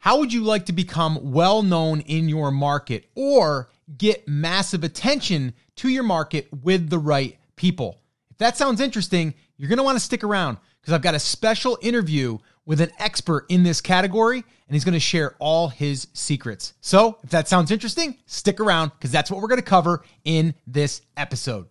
[0.00, 3.68] How would you like to become well known in your market or
[3.98, 8.00] get massive attention to your market with the right people?
[8.30, 11.18] If that sounds interesting, you're going to want to stick around because I've got a
[11.18, 16.08] special interview with an expert in this category and he's going to share all his
[16.14, 16.72] secrets.
[16.80, 20.54] So, if that sounds interesting, stick around because that's what we're going to cover in
[20.66, 21.66] this episode.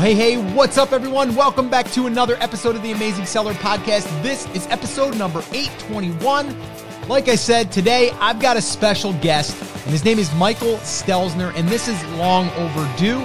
[0.00, 1.34] Hey, hey, what's up, everyone?
[1.34, 4.06] Welcome back to another episode of the Amazing Seller Podcast.
[4.22, 6.56] This is episode number 821.
[7.06, 11.54] Like I said, today I've got a special guest, and his name is Michael Stelzner,
[11.54, 13.18] and this is long overdue.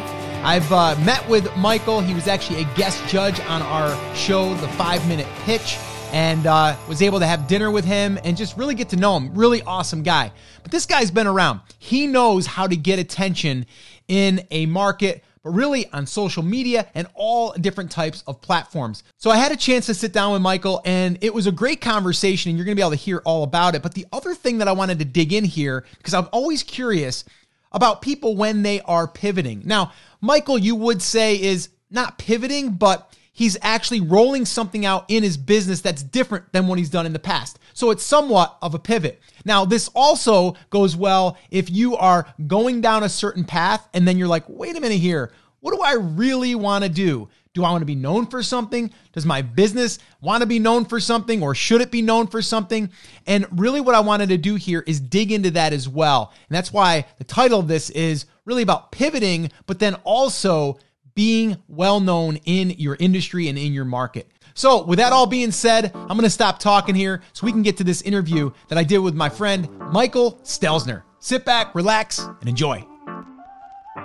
[0.43, 2.01] I've uh, met with Michael.
[2.01, 5.77] He was actually a guest judge on our show, The Five Minute Pitch,
[6.11, 9.15] and uh, was able to have dinner with him and just really get to know
[9.15, 9.33] him.
[9.33, 10.29] Really awesome guy.
[10.61, 11.61] But this guy's been around.
[11.79, 13.65] He knows how to get attention
[14.09, 19.03] in a market but really on social media and all different types of platforms.
[19.17, 21.81] So I had a chance to sit down with Michael and it was a great
[21.81, 23.83] conversation and you're going to be able to hear all about it.
[23.83, 27.25] But the other thing that I wanted to dig in here, because I'm always curious
[27.71, 29.61] about people when they are pivoting.
[29.65, 35.21] Now, Michael, you would say is not pivoting, but he's actually rolling something out in
[35.21, 37.59] his business that's different than what he's done in the past.
[37.73, 39.21] So it's somewhat of a pivot.
[39.43, 44.17] Now, this also goes well if you are going down a certain path and then
[44.17, 45.33] you're like, wait a minute here.
[45.65, 47.27] What do I really want to do?
[47.55, 48.91] Do I want to be known for something?
[49.13, 52.39] Does my business want to be known for something or should it be known for
[52.43, 52.91] something?
[53.25, 56.31] And really, what I wanted to do here is dig into that as well.
[56.47, 60.77] And that's why the title of this is really about pivoting, but then also
[61.15, 64.29] being well known in your industry and in your market.
[64.53, 67.63] So, with that all being said, I'm going to stop talking here so we can
[67.63, 71.01] get to this interview that I did with my friend Michael Stelzner.
[71.19, 72.85] Sit back, relax, and enjoy.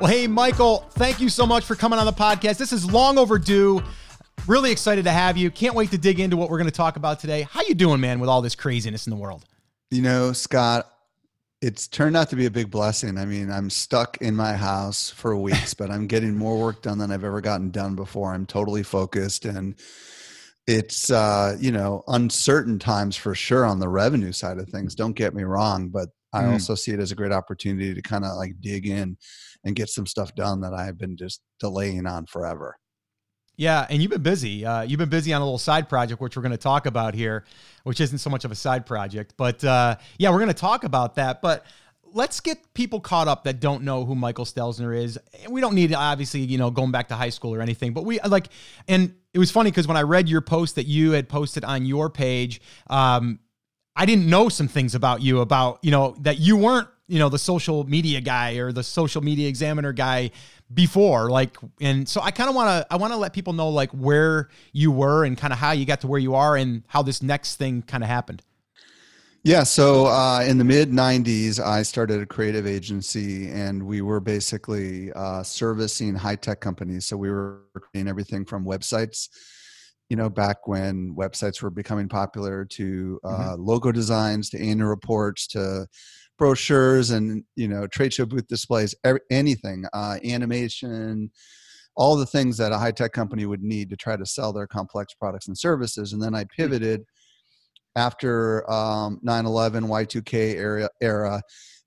[0.01, 2.57] Well, hey, Michael, thank you so much for coming on the podcast.
[2.57, 3.83] This is long overdue.
[4.47, 5.51] Really excited to have you.
[5.51, 7.43] Can't wait to dig into what we're going to talk about today.
[7.43, 9.45] How you doing, man, with all this craziness in the world?
[9.91, 10.91] You know, Scott,
[11.61, 13.19] it's turned out to be a big blessing.
[13.19, 16.97] I mean, I'm stuck in my house for weeks, but I'm getting more work done
[16.97, 18.33] than I've ever gotten done before.
[18.33, 19.75] I'm totally focused and
[20.67, 24.95] it's uh, you know, uncertain times for sure on the revenue side of things.
[24.95, 26.53] Don't get me wrong, but I mm.
[26.53, 29.19] also see it as a great opportunity to kind of like dig in
[29.65, 32.77] and get some stuff done that I've been just delaying on forever.
[33.57, 34.65] Yeah, and you've been busy.
[34.65, 37.15] Uh, you've been busy on a little side project, which we're going to talk about
[37.15, 37.45] here,
[37.85, 40.85] which isn't so much of a side project, but uh, yeah, we're going to talk
[40.85, 41.43] about that.
[41.43, 41.67] But
[42.13, 45.19] let's get people caught up that don't know who Michael Stelzner is.
[45.43, 48.05] And we don't need obviously, you know, going back to high school or anything, but
[48.05, 48.49] we like,
[48.89, 51.87] and it was funny because when I read your post that you had posted on
[51.87, 53.41] your page, um,
[53.95, 57.29] I didn't know some things about you about, you know, that you weren't, you know,
[57.29, 60.31] the social media guy or the social media examiner guy
[60.73, 63.69] before like and so i kind of want to i want to let people know
[63.69, 66.85] like where you were and kind of how you got to where you are and
[66.87, 68.41] how this next thing kind of happened
[69.43, 74.21] yeah so uh, in the mid 90s i started a creative agency and we were
[74.21, 79.29] basically uh, servicing high-tech companies so we were creating everything from websites
[80.09, 83.63] you know back when websites were becoming popular to uh, mm-hmm.
[83.63, 85.85] logo designs to annual reports to
[86.41, 88.95] brochures and you know trade show booth displays
[89.31, 91.31] anything uh, animation
[91.97, 94.67] all the things that a high tech company would need to try to sell their
[94.67, 96.13] complex products and services.
[96.13, 96.49] And then i hmm.
[96.57, 97.05] pivoted
[97.97, 101.43] after um, 9-11 y2k era, era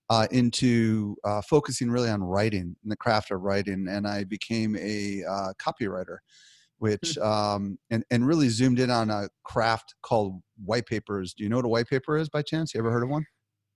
[0.10, 3.88] uh, into uh, focusing really on writing and the craft of writing.
[3.90, 6.18] And i became a uh, copywriter
[6.80, 7.26] which hmm.
[7.26, 11.34] um, and, and really zoomed in on a craft called white papers.
[11.34, 12.74] Do you know what a white paper is by chance?
[12.74, 13.26] You ever heard of one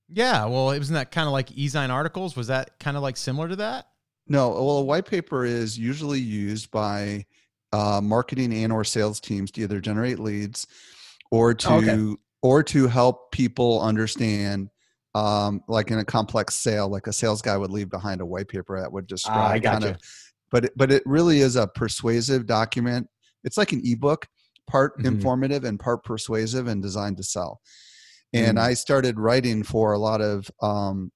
[0.09, 2.35] yeah, well, it wasn't that kind of like e-zine articles?
[2.35, 3.87] Was that kind of like similar to that?
[4.27, 7.25] No, well, a white paper is usually used by
[7.73, 10.67] uh, marketing and or sales teams to either generate leads
[11.31, 12.15] or to oh, okay.
[12.41, 14.69] or to help people understand
[15.15, 18.47] um, like in a complex sale, like a sales guy would leave behind a white
[18.47, 19.97] paper that would ah, describe uh, kind of
[20.49, 23.07] but it, but it really is a persuasive document.
[23.43, 24.27] It's like an ebook,
[24.67, 25.07] part mm-hmm.
[25.07, 27.61] informative and part persuasive and designed to sell
[28.33, 28.61] and mm.
[28.61, 31.11] i started writing for a lot of um,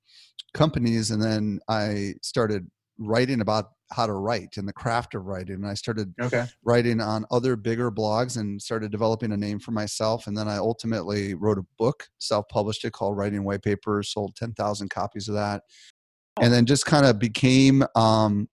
[0.53, 5.55] companies and then i started writing about how to write and the craft of writing
[5.55, 6.45] and i started okay.
[6.63, 10.57] writing on other bigger blogs and started developing a name for myself and then i
[10.57, 15.63] ultimately wrote a book self-published it called writing white papers sold 10000 copies of that
[16.41, 18.47] and then just kind of became um,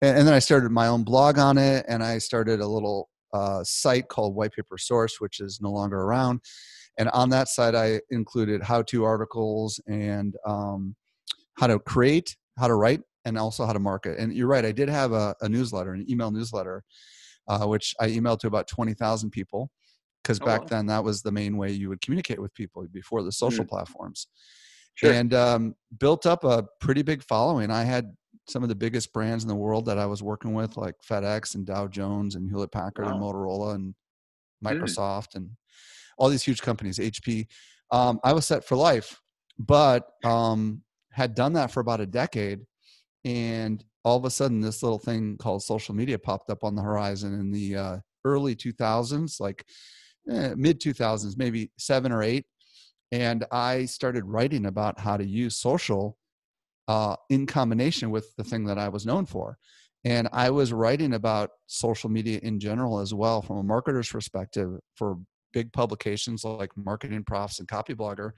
[0.00, 3.08] and, and, then i started my own blog on it and i started a little
[3.32, 6.40] uh, site called white paper source which is no longer around
[6.98, 10.94] and on that side i included how to articles and um,
[11.58, 14.72] how to create how to write and also how to market and you're right i
[14.72, 16.82] did have a, a newsletter an email newsletter
[17.48, 19.70] uh, which i emailed to about 20000 people
[20.22, 20.66] because Oh, back wow.
[20.68, 24.26] then that was the main way you would communicate with people before the social platforms
[24.96, 25.12] Sure.
[25.12, 27.70] and um, built up a pretty big following.
[27.70, 28.12] I had
[28.48, 31.54] some of the biggest brands in the world that I was working with, like FedEx
[31.54, 33.94] and Dow Jones and Hewlett Packard and Motorola and
[34.62, 34.78] Mm.
[34.82, 35.48] Microsoft and
[36.20, 37.46] all these huge companies, HP.
[37.90, 39.20] Um, I was set for life,
[39.58, 42.60] but um, had done that for about a decade.
[43.24, 46.82] And all of a sudden, this little thing called social media popped up on the
[46.82, 49.64] horizon in the uh, early 2000s, like
[50.30, 52.44] eh, mid 2000s, maybe seven or eight
[53.12, 56.16] and I started writing about how to use social
[56.88, 59.58] uh, in combination with the thing that I was known for.
[60.04, 64.70] And I was writing about social media in general as well from a marketer's perspective
[64.94, 65.18] for
[65.52, 68.32] big publications like Marketing Profs and Copyblogger.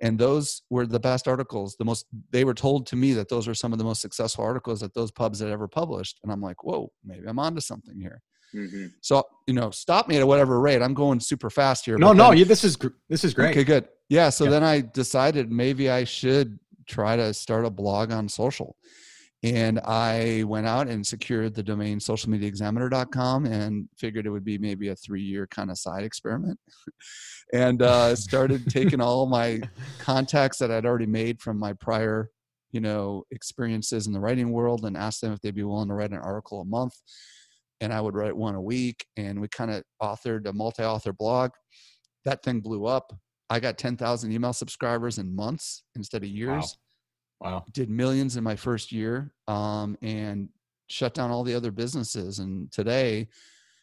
[0.00, 1.76] And those were the best articles.
[1.78, 4.44] The most they were told to me that those were some of the most successful
[4.44, 6.18] articles that those pubs had ever published.
[6.22, 8.20] And I'm like, whoa, maybe I'm onto something here.
[8.54, 8.92] Mhm.
[9.00, 10.82] So you know, stop me at whatever rate.
[10.82, 11.98] I'm going super fast here.
[11.98, 12.76] No, but no, then- you, this is
[13.08, 13.50] this is great.
[13.50, 13.88] Okay, good.
[14.08, 14.30] Yeah.
[14.30, 14.50] So Yeah.
[14.50, 18.76] then I decided maybe I should try to start a blog on social.
[19.44, 24.88] And I went out and secured the domain socialmediaexaminer.com and figured it would be maybe
[24.88, 26.60] a three year kind of side experiment.
[27.52, 29.60] and uh, started taking all my
[29.98, 32.30] contacts that I'd already made from my prior,
[32.70, 35.94] you know, experiences in the writing world and asked them if they'd be willing to
[35.94, 36.94] write an article a month.
[37.80, 39.04] And I would write one a week.
[39.16, 41.50] And we kind of authored a multi author blog.
[42.24, 43.12] That thing blew up.
[43.50, 46.76] I got 10,000 email subscribers in months instead of years.
[46.76, 46.81] Wow.
[47.72, 50.48] Did millions in my first year um, and
[50.88, 52.38] shut down all the other businesses.
[52.38, 53.28] And today,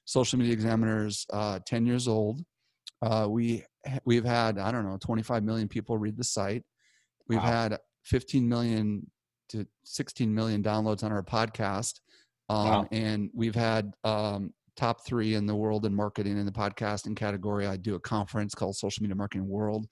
[0.06, 2.42] Social Media Examiner's uh, 10 years old.
[3.02, 3.64] Uh, we
[4.06, 6.64] we've had I don't know 25 million people read the site.
[7.28, 7.46] We've Wow.
[7.46, 9.10] had 15 million
[9.50, 12.00] to 16 million downloads on our podcast,
[12.50, 12.88] um, Wow.
[12.92, 17.68] and we've had um, top three in the world in marketing in the podcasting category.
[17.68, 19.88] I do a conference called Social Media Marketing World.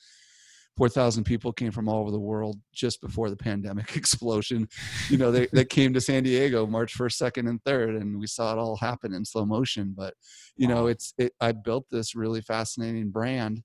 [0.78, 4.68] 4,000 people came from all over the world just before the pandemic explosion.
[5.10, 8.28] You know, they, they came to San Diego March 1st, 2nd, and 3rd, and we
[8.28, 9.94] saw it all happen in slow motion.
[9.98, 10.14] But,
[10.56, 13.64] you know, it's, it, I built this really fascinating brand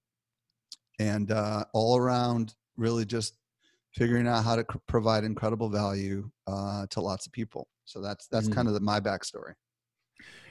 [0.99, 3.35] and uh, all around really just
[3.95, 7.69] figuring out how to c- provide incredible value uh, to lots of people.
[7.85, 8.55] So that's, that's Mhm.
[8.55, 9.53] kind of the, my backstory.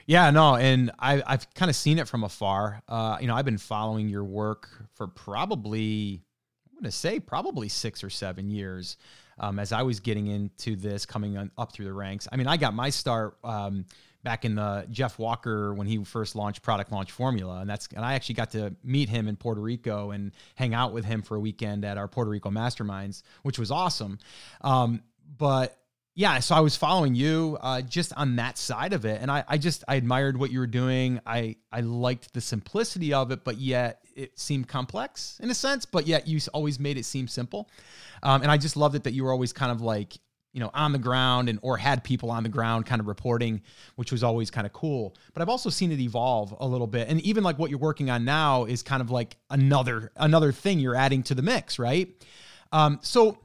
[0.06, 2.82] Yeah, no, and I, I've kind of seen it from afar.
[2.88, 6.24] Uh, you know, I've been following your work for probably,
[6.82, 8.96] going to say probably six or seven years.
[9.38, 12.28] Um, as I was getting into this, coming on, up through the ranks.
[12.30, 13.86] I mean, I got my start um,
[14.22, 18.04] back in the Jeff Walker when he first launched Product Launch Formula, and that's and
[18.04, 21.36] I actually got to meet him in Puerto Rico and hang out with him for
[21.36, 24.18] a weekend at our Puerto Rico Masterminds, which was awesome.
[24.60, 25.02] Um,
[25.38, 25.78] but
[26.14, 29.44] yeah, so I was following you uh, just on that side of it, and I,
[29.48, 31.20] I just I admired what you were doing.
[31.24, 35.86] I I liked the simplicity of it, but yet it seemed complex in a sense.
[35.86, 37.70] But yet you always made it seem simple,
[38.22, 40.18] um, and I just loved it that you were always kind of like
[40.52, 43.62] you know on the ground and or had people on the ground kind of reporting,
[43.96, 45.16] which was always kind of cool.
[45.32, 48.10] But I've also seen it evolve a little bit, and even like what you're working
[48.10, 52.10] on now is kind of like another another thing you're adding to the mix, right?
[52.70, 53.38] Um, so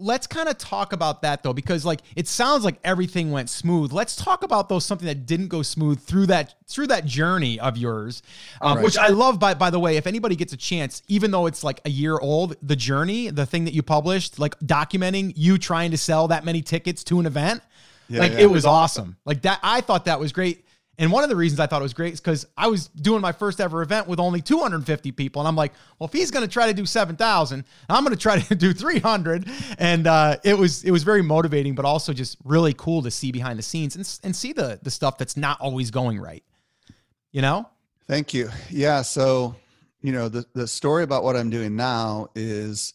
[0.00, 3.92] let's kind of talk about that though because like it sounds like everything went smooth
[3.92, 7.76] let's talk about though something that didn't go smooth through that through that journey of
[7.76, 8.22] yours
[8.60, 8.84] um, Right.
[8.84, 11.64] which i love by by the way if anybody gets a chance even though it's
[11.64, 15.90] like a year old the journey the thing that you published like documenting you trying
[15.90, 17.62] to sell that many tickets to an event
[18.08, 18.40] Yeah, like yeah.
[18.40, 20.64] it was awesome like that i thought that was great
[20.98, 23.20] and one of the reasons I thought it was great is because I was doing
[23.20, 25.40] my first ever event with only 250 people.
[25.40, 28.20] And I'm like, well, if he's going to try to do 7,000, I'm going to
[28.20, 29.48] try to do 300.
[29.78, 33.30] And uh, it was it was very motivating, but also just really cool to see
[33.30, 36.42] behind the scenes and, and see the the stuff that's not always going right.
[37.30, 37.68] You know?
[38.08, 38.50] Thank you.
[38.70, 39.02] Yeah.
[39.02, 39.54] So,
[40.00, 42.94] you know, the, the story about what I'm doing now is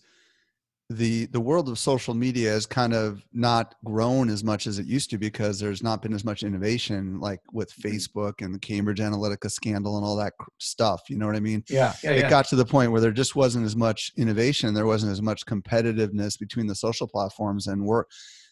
[0.97, 4.85] the the world of social media has kind of not grown as much as it
[4.85, 7.89] used to because there's not been as much innovation like with mm-hmm.
[7.89, 11.01] Facebook and the Cambridge Analytica scandal and all that stuff.
[11.09, 11.63] You know what I mean?
[11.69, 11.93] Yeah.
[12.03, 12.11] Yeah.
[12.11, 15.21] it got to the point where there just wasn't as much innovation there wasn't as
[15.21, 18.09] much competitiveness between the social platforms and work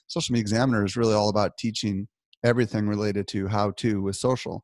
[0.07, 2.07] social media examiner is really all about teaching
[2.43, 4.63] everything related to how to with social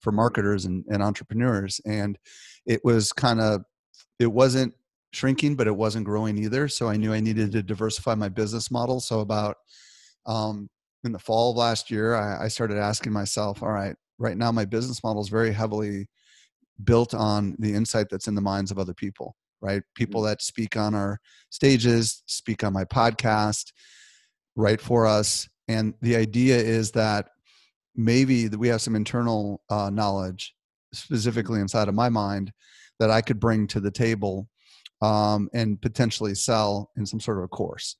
[0.00, 2.18] for marketers and, and entrepreneurs and
[2.66, 3.62] it was kind of
[4.18, 4.72] it wasn't
[5.12, 8.70] shrinking but it wasn't growing either so i knew i needed to diversify my business
[8.70, 9.56] model so about
[10.26, 10.68] um,
[11.04, 14.52] in the fall of last year I, I started asking myself all right right now
[14.52, 16.06] my business model is very heavily
[16.84, 19.82] built on the insight that's in the minds of other people right?
[19.94, 21.18] People that speak on our
[21.50, 23.72] stages speak on my podcast
[24.56, 27.28] write for us and the idea is that
[27.94, 30.54] maybe that we have some internal uh, knowledge
[30.92, 32.52] specifically inside of my mind
[32.98, 34.48] that I could bring to the table
[35.02, 37.96] um, and potentially sell in some sort of a course.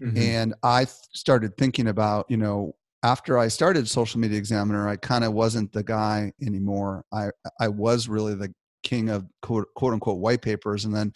[0.00, 0.18] Mm-hmm.
[0.18, 5.24] And I started thinking about, you know, after I started Social Media Examiner, I kind
[5.24, 7.04] of wasn't the guy anymore.
[7.12, 8.52] I I was really the
[8.82, 11.12] king of quote, quote unquote white papers, and then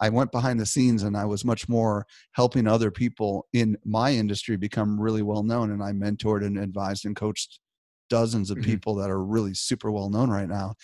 [0.00, 4.10] I went behind the scenes and I was much more helping other people in my
[4.12, 5.70] industry become really well known.
[5.70, 7.60] And I mentored and advised and coached
[8.10, 8.70] dozens of mm-hmm.
[8.70, 10.74] people that are really super well known right now.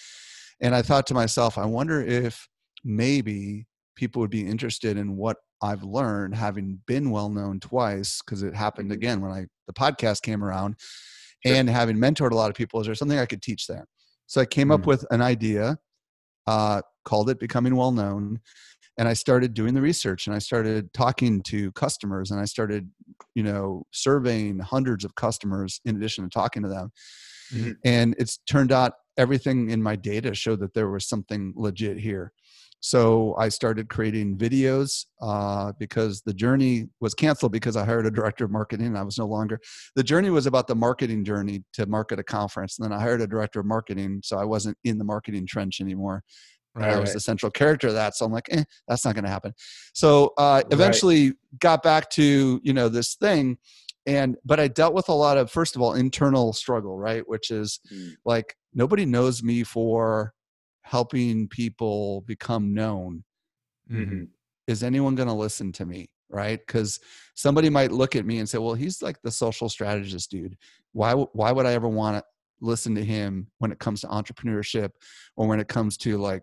[0.61, 2.49] And I thought to myself, I wonder if
[2.85, 3.67] maybe
[3.99, 8.55] people would be interested in what I've learned having been well known twice because it
[8.55, 8.99] happened mm-hmm.
[8.99, 10.76] again when I the podcast came around
[11.45, 11.55] sure.
[11.55, 13.87] and having mentored a lot of people is there something I could teach there
[14.26, 14.81] so I came mm-hmm.
[14.81, 15.78] up with an idea
[16.47, 18.40] uh, called it becoming well known
[18.97, 22.88] and I started doing the research and I started talking to customers and I started
[23.35, 26.93] you know surveying hundreds of customers in addition to talking to them
[27.52, 27.73] mm-hmm.
[27.85, 32.33] and it's turned out everything in my data showed that there was something legit here
[32.80, 38.11] so I started creating videos uh, because the journey was canceled because I hired a
[38.11, 39.61] director of marketing and I was no longer.
[39.97, 42.78] The journey was about the marketing journey to market a conference.
[42.78, 44.20] And then I hired a director of marketing.
[44.23, 46.23] So I wasn't in the marketing trench anymore.
[46.75, 47.14] Right, I was right.
[47.14, 48.14] the central character of that.
[48.14, 49.52] So I'm like, eh, that's not going to happen.
[49.94, 51.37] So uh, eventually right.
[51.58, 53.58] got back to, you know, this thing.
[54.06, 57.25] And, but I dealt with a lot of, first of all, internal struggle, right?
[57.26, 58.12] Which is mm.
[58.25, 60.32] like, nobody knows me for
[60.88, 63.23] helping people become known
[63.90, 64.25] mm-hmm.
[64.66, 66.61] is anyone going to listen to me right?
[66.66, 67.00] Because
[67.35, 70.57] somebody might look at me and say well he's like the social strategist dude.
[70.92, 72.25] Why why would i ever want to
[72.61, 74.90] listen to him when it comes to entrepreneurship
[75.37, 76.42] or when it comes to like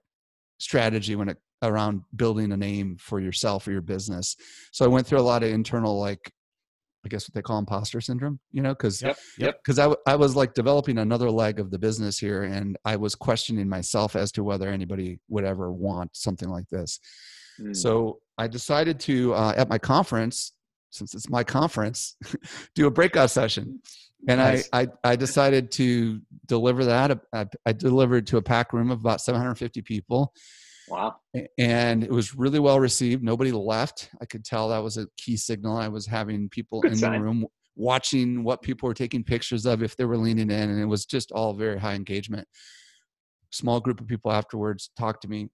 [0.58, 4.36] strategy when it around building a name for yourself or your business?
[4.72, 6.32] So i went through a lot of internal like
[7.06, 9.64] I guess what they call imposter syndrome, you know, because yep, yep.
[9.64, 13.14] Cause I, I was like developing another leg of the business here and I was
[13.14, 17.00] questioning myself as to whether anybody would ever want something like this.
[17.62, 17.76] Mm.
[17.76, 20.54] So I decided to, uh, at my conference,
[20.90, 22.18] since it's my conference,
[22.76, 23.82] do a breakout session.
[24.28, 24.68] And nice.
[24.74, 27.20] I, I, I, decided to deliver that.
[27.32, 30.34] I, I delivered to a pack room of about 750 people.
[30.88, 31.16] Wow.
[31.58, 33.24] And it was really well received.
[33.24, 34.10] Nobody left.
[34.22, 35.78] I could tell that was a key signal.
[35.78, 37.14] I was having people Good in sign.
[37.14, 40.70] the room watching what people were taking pictures of if they were leaning in.
[40.70, 42.48] And it was just all very high engagement.
[43.52, 45.50] Small group of people afterwards talked to me.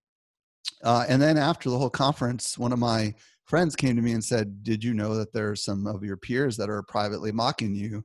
[0.84, 3.14] Uh, and then after the whole conference, one of my
[3.46, 6.18] friends came to me and said, Did you know that there are some of your
[6.18, 8.04] peers that are privately mocking you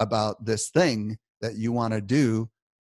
[0.00, 2.48] about this thing that you want to do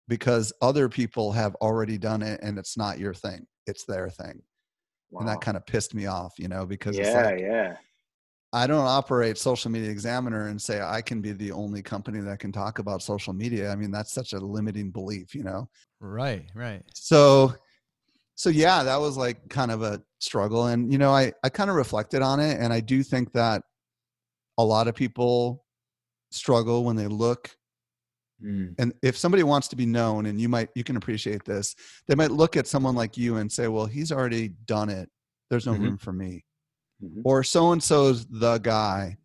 [0.09, 3.47] because other people have already done it and it's not your thing?
[3.69, 4.43] it's their thing.
[5.11, 5.21] Wow.
[5.21, 7.77] And that kind of pissed me off, you know, because yeah, like, yeah.
[8.53, 12.41] I don't operate Social Media Examiner and say I can be the only company that
[12.41, 13.71] can talk about social media.
[13.71, 15.69] I mean, that's such a limiting belief, you know.
[16.00, 16.83] Right, right.
[16.95, 17.55] So
[18.35, 21.71] so yeah, that was like kind of a struggle and you know, I I kind
[21.71, 23.62] of reflected on it and I do think that
[24.57, 25.65] a lot of people
[26.31, 27.50] struggle when they look
[28.45, 28.75] Mm.
[28.78, 31.75] And if somebody wants to be known, and you might, you can appreciate this,
[32.07, 35.09] they might look at someone like you and say, well, he's already done it.
[35.50, 35.85] There's no mm-hmm.
[35.85, 36.45] room for me.
[37.02, 37.23] Mm-hmm.
[37.25, 39.16] Or so and so's the guy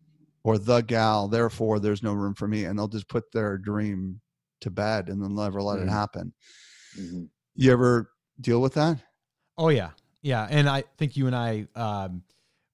[0.42, 2.64] or the gal, therefore there's no room for me.
[2.64, 4.20] And they'll just put their dream
[4.60, 5.88] to bed and then never let mm-hmm.
[5.88, 6.32] it happen.
[6.98, 7.24] Mm-hmm.
[7.56, 8.98] You ever deal with that?
[9.56, 9.90] Oh, yeah.
[10.22, 10.46] Yeah.
[10.50, 12.22] And I think you and I, um,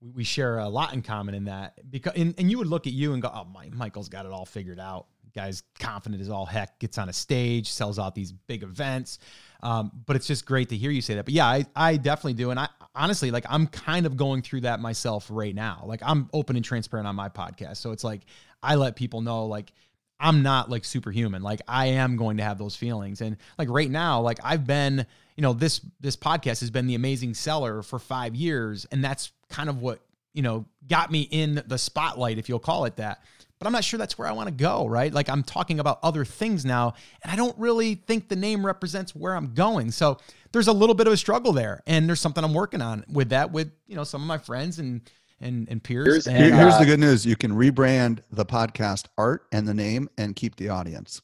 [0.00, 2.92] we share a lot in common in that because and, and you would look at
[2.92, 6.46] you and go oh my michael's got it all figured out guy's confident as all
[6.46, 9.18] heck, gets on a stage, sells out these big events.
[9.62, 11.25] Um, but it's just great to hear you say that.
[11.25, 12.50] But yeah, I, I definitely do.
[12.50, 15.82] And I honestly, like, I'm kind of going through that myself right now.
[15.87, 17.76] Like, I'm open and transparent on my podcast.
[17.76, 18.22] So it's like,
[18.62, 19.72] I let people know, like,
[20.18, 21.42] I'm not like superhuman.
[21.42, 23.20] Like, I am going to have those feelings.
[23.20, 25.06] And like, right now, like, I've been,
[25.37, 28.87] you know, this, this podcast has been the amazing seller for five years.
[28.92, 30.00] And that's kind of what,
[30.34, 33.25] you know, got me in the spotlight, if you'll call it that
[33.61, 35.12] but I'm not sure that's where I want to go, right?
[35.12, 39.14] Like I'm talking about other things now, and I don't really think the name represents
[39.14, 39.90] where I'm going.
[39.90, 40.17] So
[40.52, 43.29] there's a little bit of a struggle there, and there's something I'm working on with
[43.29, 45.02] that with you know some of my friends and
[45.43, 46.07] and and peers.
[46.07, 49.75] Here's, and, here's uh, the good news: you can rebrand the podcast art and the
[49.75, 51.21] name, and keep the audience.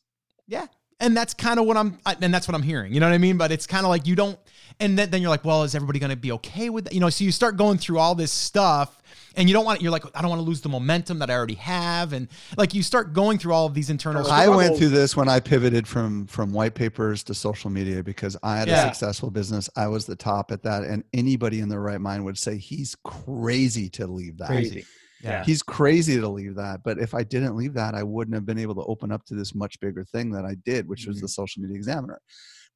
[0.47, 0.67] Yeah,
[1.01, 2.93] and that's kind of what I'm, and that's what I'm hearing.
[2.93, 3.39] You know what I mean?
[3.39, 4.39] But it's kind of like you don't,
[4.79, 6.93] and then, then you're like, well, is everybody going to be okay with that?
[6.93, 9.01] You know, so you start going through all this stuff
[9.37, 9.83] and you don't want it.
[9.83, 12.75] you're like I don't want to lose the momentum that I already have and like
[12.75, 15.87] you start going through all of these internal I went through this when I pivoted
[15.87, 18.85] from from white papers to social media because I had yeah.
[18.85, 22.25] a successful business I was the top at that and anybody in their right mind
[22.25, 24.85] would say he's crazy to leave that crazy
[25.23, 25.45] yeah.
[25.45, 26.83] He's crazy to leave that.
[26.85, 29.35] But if I didn't leave that, I wouldn't have been able to open up to
[29.35, 31.11] this much bigger thing that I did, which mm-hmm.
[31.11, 31.43] was the mm-hmm.
[31.43, 32.21] social media examiner.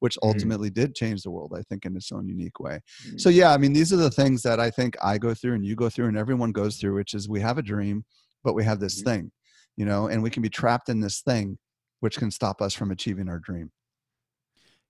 [0.01, 0.27] Which mm.
[0.27, 0.73] ultimately mm.
[0.73, 2.81] did change the world, I think, in its own unique way.
[3.07, 3.21] Mm.
[3.21, 5.65] So, yeah, I mean, these are the things that I think I go through and
[5.65, 8.03] you go through and everyone goes through, which is we have a dream,
[8.43, 9.05] but we have this mm.
[9.05, 9.31] thing,
[9.77, 11.57] you know, and we can be trapped in this thing,
[11.99, 13.71] which can stop us from achieving our dream.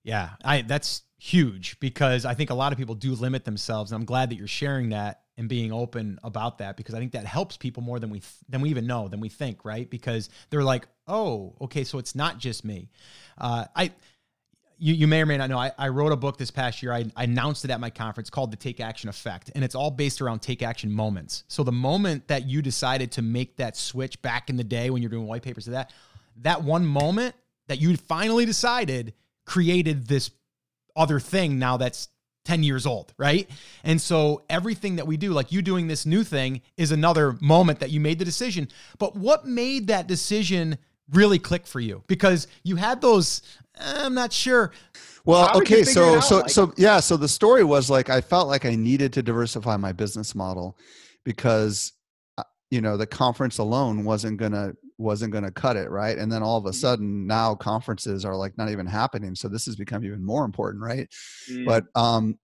[0.04, 4.00] Yeah, I that's huge because I think a lot of people do limit themselves, and
[4.00, 7.24] I'm glad that you're sharing that and being open about that because I think that
[7.24, 9.88] helps people more than we th- than we even know than we think, right?
[9.88, 12.90] Because they're like, oh, okay, so it's not just me.
[13.38, 13.92] Uh, I.
[14.82, 16.92] You, you may or may not know, I, I wrote a book this past year.
[16.92, 19.92] I, I announced it at my conference called The Take Action Effect, and it's all
[19.92, 21.44] based around take action moments.
[21.46, 25.00] So, the moment that you decided to make that switch back in the day when
[25.00, 25.92] you're doing white papers to that,
[26.38, 27.36] that one moment
[27.68, 30.32] that you finally decided created this
[30.96, 32.08] other thing now that's
[32.44, 33.48] 10 years old, right?
[33.84, 37.78] And so everything that we do, like you doing this new thing, is another moment
[37.80, 38.68] that you made the decision.
[38.98, 40.78] But what made that decision
[41.10, 42.02] really click for you?
[42.08, 43.42] Because you had those,
[43.78, 44.72] I'm not sure.
[45.24, 48.64] Well, okay, so so like- so yeah, so the story was like I felt like
[48.64, 50.76] I needed to diversify my business model
[51.24, 51.92] because
[52.38, 56.18] uh, you know the conference alone wasn't going to wasn't going to cut it right
[56.18, 56.76] and then all of a mm-hmm.
[56.76, 60.82] sudden now conferences are like not even happening so this has become even more important
[60.82, 61.08] right
[61.50, 61.64] mm.
[61.66, 62.38] but um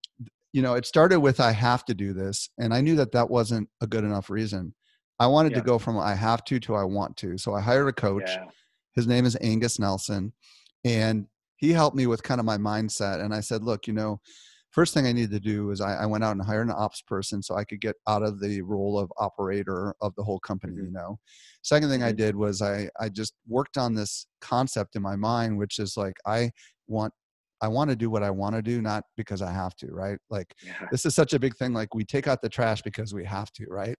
[0.53, 3.29] you know it started with i have to do this and i knew that that
[3.29, 4.75] wasn't a good enough reason
[5.19, 5.59] i wanted yeah.
[5.59, 8.25] to go from i have to to i want to so i hired a coach
[8.27, 8.45] yeah.
[8.95, 10.33] his name is angus nelson
[10.85, 14.21] and he helped me with kind of my mindset and i said look you know
[14.71, 17.03] first thing I needed to do was I, I, went out and hired an ops
[17.03, 20.75] person so I could get out of the role of operator of the whole company,
[20.75, 20.87] mm-hmm.
[20.87, 21.19] you know.
[21.63, 22.17] Second thing I mm-hmm.
[22.17, 26.17] did was I I just worked on this concept in my mind, which is like
[26.27, 26.51] I
[26.87, 27.13] want
[27.61, 30.19] I want to do what I want to do, not because I have to, right?
[30.31, 30.87] Like yeah.
[30.93, 31.73] this is such a big thing.
[31.73, 33.97] Like we take out the trash because we have to, right?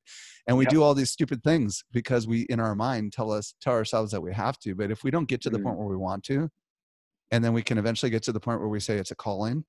[0.48, 0.72] And we yep.
[0.72, 4.22] do all these stupid things because we in our mind tell us tell ourselves that
[4.22, 4.76] we have to.
[4.76, 5.68] But if we don't get to the mm-hmm.
[5.68, 6.50] point where we want to,
[7.32, 9.64] and then we can eventually get to the point where we say it's a calling,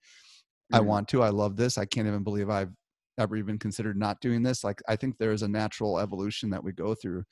[0.73, 0.87] I mm-hmm.
[0.87, 1.23] want to.
[1.23, 1.79] I love this.
[1.79, 2.73] I can't even believe I've
[3.19, 4.65] ever even considered not doing this.
[4.65, 7.25] Like I think there is a natural evolution that we go through,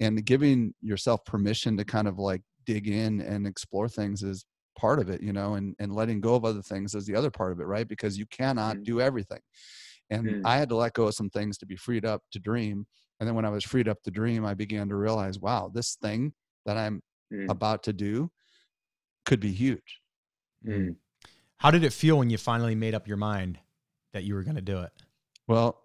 [0.00, 4.44] and giving yourself permission to kind of like dig in and explore things is
[4.78, 7.30] part of it, you know, and and letting go of other things is the other
[7.30, 7.88] part of it, right?
[7.88, 8.84] Because you cannot mm-hmm.
[8.84, 9.40] do everything.
[10.10, 10.46] And mm-hmm.
[10.46, 12.86] I had to let go of some things to be freed up to dream.
[13.20, 15.96] And then when I was freed up to dream, I began to realize, wow, this
[16.02, 16.32] thing
[16.66, 17.00] that I'm
[17.32, 17.48] mm.
[17.48, 18.30] about to do
[19.24, 20.00] could be huge.
[20.66, 20.96] Mm.
[21.58, 23.58] How did it feel when you finally made up your mind
[24.12, 24.92] that you were going to do it?
[25.46, 25.80] Well,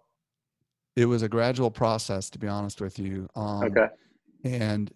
[0.96, 3.28] it was a gradual process, to be honest with you.
[3.36, 3.88] Um, okay.
[4.44, 4.90] And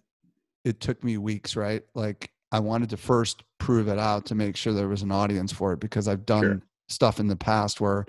[0.65, 1.83] it took me weeks, right?
[1.93, 5.51] Like I wanted to first prove it out to make sure there was an audience
[5.51, 6.61] for it because I've done sure.
[6.89, 8.05] stuff in the past where,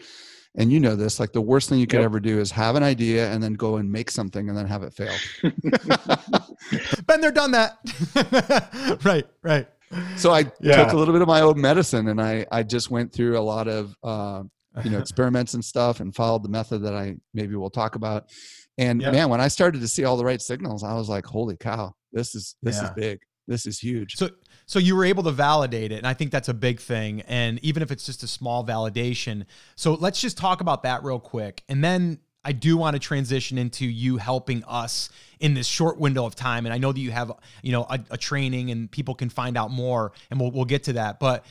[0.54, 2.06] and you know this, like the worst thing you could yep.
[2.06, 4.82] ever do is have an idea and then go and make something and then have
[4.82, 5.14] it fail.
[7.06, 8.98] Been there, done that.
[9.04, 9.68] right, right
[10.16, 10.76] so I yeah.
[10.76, 13.40] took a little bit of my old medicine and I, I just went through a
[13.40, 14.42] lot of, uh,
[14.84, 18.30] you know, experiments and stuff and followed the method that I maybe we'll talk about.
[18.78, 19.10] And yeah.
[19.10, 21.94] man, when I started to see all the right signals, I was like, holy cow,
[22.12, 22.84] this is, this yeah.
[22.84, 23.20] is big.
[23.48, 24.16] This is huge.
[24.16, 24.30] So,
[24.66, 25.96] so you were able to validate it.
[25.96, 27.22] And I think that's a big thing.
[27.22, 29.46] And even if it's just a small validation.
[29.76, 31.64] So let's just talk about that real quick.
[31.68, 36.24] And then I do want to transition into you helping us in this short window
[36.24, 36.66] of time.
[36.66, 39.56] And I know that you have, you know, a, a training and people can find
[39.56, 41.20] out more and we'll, we'll get to that.
[41.20, 41.44] But,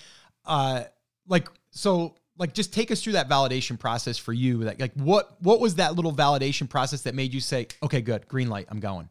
[0.46, 0.84] uh,
[1.28, 4.58] like, so like, just take us through that validation process for you.
[4.60, 8.28] Like, like what, what was that little validation process that made you say, okay, good,
[8.28, 9.10] green light, I'm going?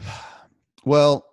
[0.82, 1.29] Well,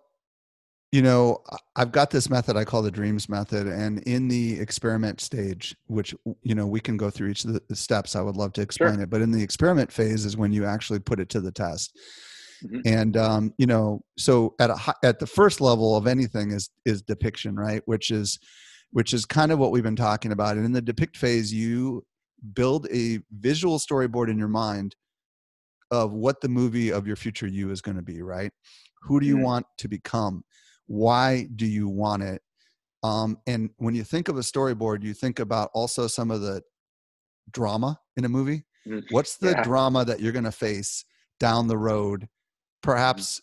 [0.92, 1.40] you know
[1.76, 6.16] i've got this method i call the dreams method and in the experiment stage which
[6.44, 8.96] you know we can go through each of the steps i would love to explain
[8.96, 9.04] sure.
[9.04, 11.98] it but in the experiment phase is when you actually put it to the test
[12.64, 12.80] mm-hmm.
[12.86, 17.02] and um, you know so at a at the first level of anything is is
[17.02, 18.40] depiction right which is
[18.92, 22.04] which is kind of what we've been talking about and in the depict phase you
[22.54, 24.96] build a visual storyboard in your mind
[25.92, 28.52] of what the movie of your future you is going to be right
[29.02, 29.44] who do you mm-hmm.
[29.44, 30.44] want to become
[30.88, 32.42] why do you want it
[33.04, 36.62] um, and when you think of a storyboard you think about also some of the
[37.52, 39.64] drama in a movie mm, what's the yeah.
[39.64, 41.06] drama that you're going to face
[41.40, 42.90] down the road mm-hmm.
[42.90, 43.42] perhaps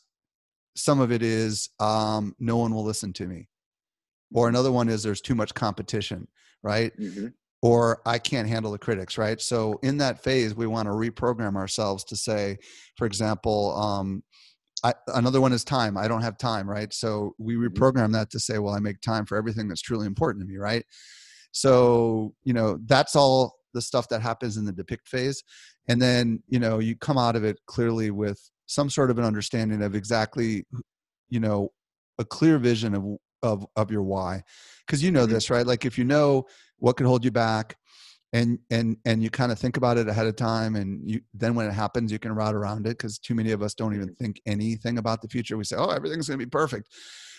[0.76, 3.48] some of it is um, no one will listen to me
[4.35, 4.54] or mm-hmm.
[4.54, 6.26] another one is there's too much competition
[6.62, 7.28] right mm-hmm.
[7.62, 11.57] or i can't handle the critics right so in that phase we want to reprogram
[11.57, 12.57] ourselves to say
[12.96, 14.22] for example um,
[14.85, 15.97] I, another one is time.
[15.97, 16.92] I don't have time, right?
[16.92, 17.66] So we mm-hmm.
[17.66, 20.59] reprogram that to say, well, I make time for everything that's truly important to me,
[20.59, 20.85] right?
[21.53, 25.42] So, you know, that's all the stuff that happens in the depict phase.
[25.88, 29.25] And then, you know, you come out of it clearly with some sort of an
[29.25, 30.66] understanding of exactly,
[31.29, 31.70] you know,
[32.18, 33.05] a clear vision of
[33.42, 34.42] of of your why
[34.87, 35.35] because you know mm-hmm.
[35.35, 36.47] this right like if you know
[36.79, 37.77] what could hold you back
[38.35, 41.55] and and and you kind of think about it ahead of time and you then
[41.55, 44.09] when it happens you can route around it because too many of us don't even
[44.09, 44.25] mm-hmm.
[44.25, 46.88] think anything about the future we say oh everything's going to be perfect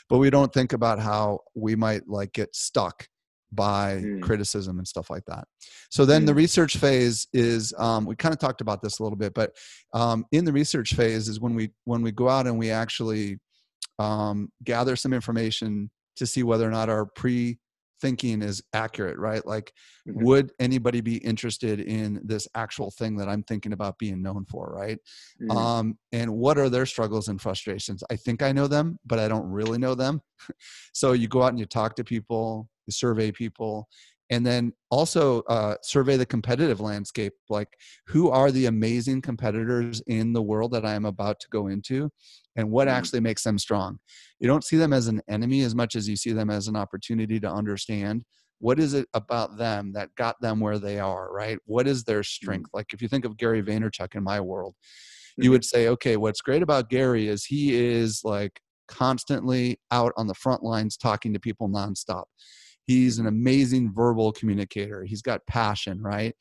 [0.10, 3.08] but we don't think about how we might like get stuck
[3.52, 4.22] by mm.
[4.22, 5.46] criticism and stuff like that.
[5.90, 6.28] So then mm.
[6.28, 9.56] the research phase is um, we kind of talked about this a little bit, but
[9.94, 13.40] um, in the research phase is when we when we go out and we actually
[13.98, 17.58] um, gather some information to see whether or not our pre
[18.02, 19.74] thinking is accurate right like
[20.08, 20.24] mm-hmm.
[20.24, 24.74] would anybody be interested in this actual thing that i'm thinking about being known for
[24.76, 25.00] right
[25.42, 25.52] mm-hmm.
[25.52, 29.28] um, and what are their struggles and frustrations i think i know them but i
[29.28, 30.22] don't really know them
[30.94, 33.88] so you go out and you talk to people you survey people
[34.30, 37.70] and then also uh, survey the competitive landscape like
[38.08, 42.10] who are the amazing competitors in the world that i am about to go into
[42.56, 42.98] and what mm-hmm.
[42.98, 43.98] actually makes them strong
[44.40, 46.76] you don't see them as an enemy as much as you see them as an
[46.76, 48.24] opportunity to understand
[48.60, 52.20] what is it about them that got them where they are right what is their
[52.20, 52.46] mm-hmm.
[52.46, 54.76] strength like if you think of gary vaynerchuk in my world
[55.38, 55.52] you mm-hmm.
[55.52, 60.34] would say okay what's great about gary is he is like constantly out on the
[60.34, 62.26] front lines talking to people nonstop
[62.86, 65.04] He's an amazing verbal communicator.
[65.04, 66.36] He's got passion, right?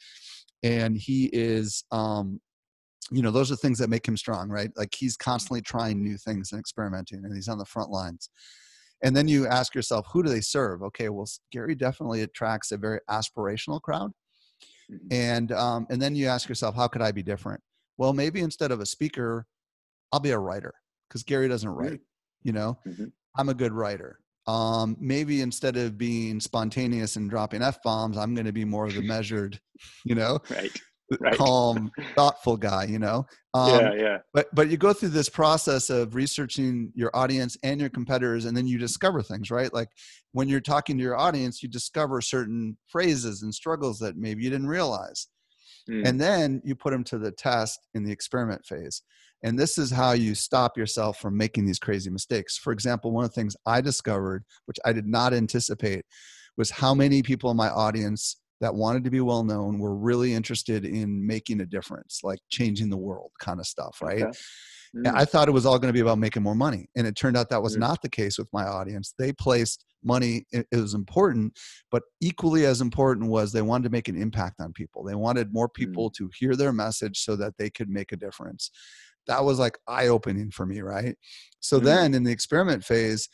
[0.62, 2.40] And he is, um,
[3.10, 4.70] you know, those are things that make him strong, right?
[4.76, 8.30] Like he's constantly trying new things and experimenting, and he's on the front lines.
[9.02, 10.82] And then you ask yourself, who do they serve?
[10.82, 14.12] Okay, well, Gary definitely attracts a very aspirational crowd.
[14.90, 15.06] Mm-hmm.
[15.12, 17.60] And um, and then you ask yourself, how could I be different?
[17.98, 19.46] Well, maybe instead of a speaker,
[20.12, 20.74] I'll be a writer
[21.08, 22.00] because Gary doesn't write.
[22.42, 23.06] You know, mm-hmm.
[23.36, 28.34] I'm a good writer um, maybe instead of being spontaneous and dropping f bombs, I'm
[28.34, 29.58] going to be more of the measured,
[30.04, 30.70] you know, right,
[31.20, 31.36] right.
[31.36, 32.84] calm, thoughtful guy.
[32.84, 34.18] You know, um, yeah, yeah.
[34.34, 38.56] But but you go through this process of researching your audience and your competitors, and
[38.56, 39.72] then you discover things, right?
[39.72, 39.88] Like
[40.32, 44.50] when you're talking to your audience, you discover certain phrases and struggles that maybe you
[44.50, 45.28] didn't realize,
[45.88, 46.06] mm.
[46.06, 49.02] and then you put them to the test in the experiment phase.
[49.44, 52.56] And this is how you stop yourself from making these crazy mistakes.
[52.56, 56.06] For example, one of the things I discovered, which I did not anticipate,
[56.56, 60.32] was how many people in my audience that wanted to be well known were really
[60.32, 64.22] interested in making a difference, like changing the world kind of stuff, right?
[64.22, 64.38] Okay.
[64.96, 65.12] Mm.
[65.14, 66.88] I thought it was all going to be about making more money.
[66.96, 67.80] And it turned out that was mm.
[67.80, 69.12] not the case with my audience.
[69.18, 71.58] They placed money, it, was important,
[71.90, 75.02] but equally as important was they wanted to make an impact on people.
[75.02, 76.14] They wanted more people mm.
[76.14, 78.70] to hear their message so that they could make a difference
[79.26, 81.16] that was like eye opening for me, right?
[81.60, 81.86] So mm-hmm.
[81.86, 83.28] then in the experiment phase,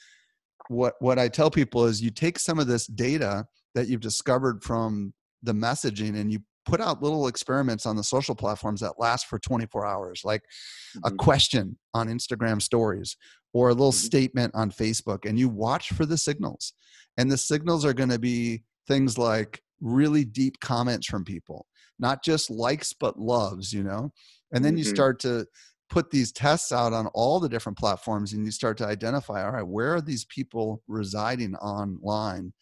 [0.68, 4.62] what what I tell people is you take some of this data that you've discovered
[4.62, 9.26] from the messaging and you put out little experiments on the social platforms that last
[9.26, 11.12] for 24 hours like mm-hmm.
[11.12, 13.16] a question on Instagram stories
[13.52, 14.06] or a little mm-hmm.
[14.06, 16.74] statement on Facebook and you watch for the signals
[17.16, 21.66] and the signals are going to be things like really deep comments from people
[21.98, 24.12] not just likes but loves you know
[24.52, 24.94] and then you mm-hmm.
[24.94, 25.46] start to
[25.90, 29.50] put these tests out on all the different platforms and you start to identify all
[29.50, 32.52] right where are these people residing online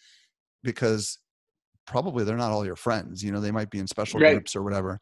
[0.65, 1.19] because
[1.87, 4.33] probably they're not all your friends you know they might be in special right.
[4.33, 4.99] groups or whatever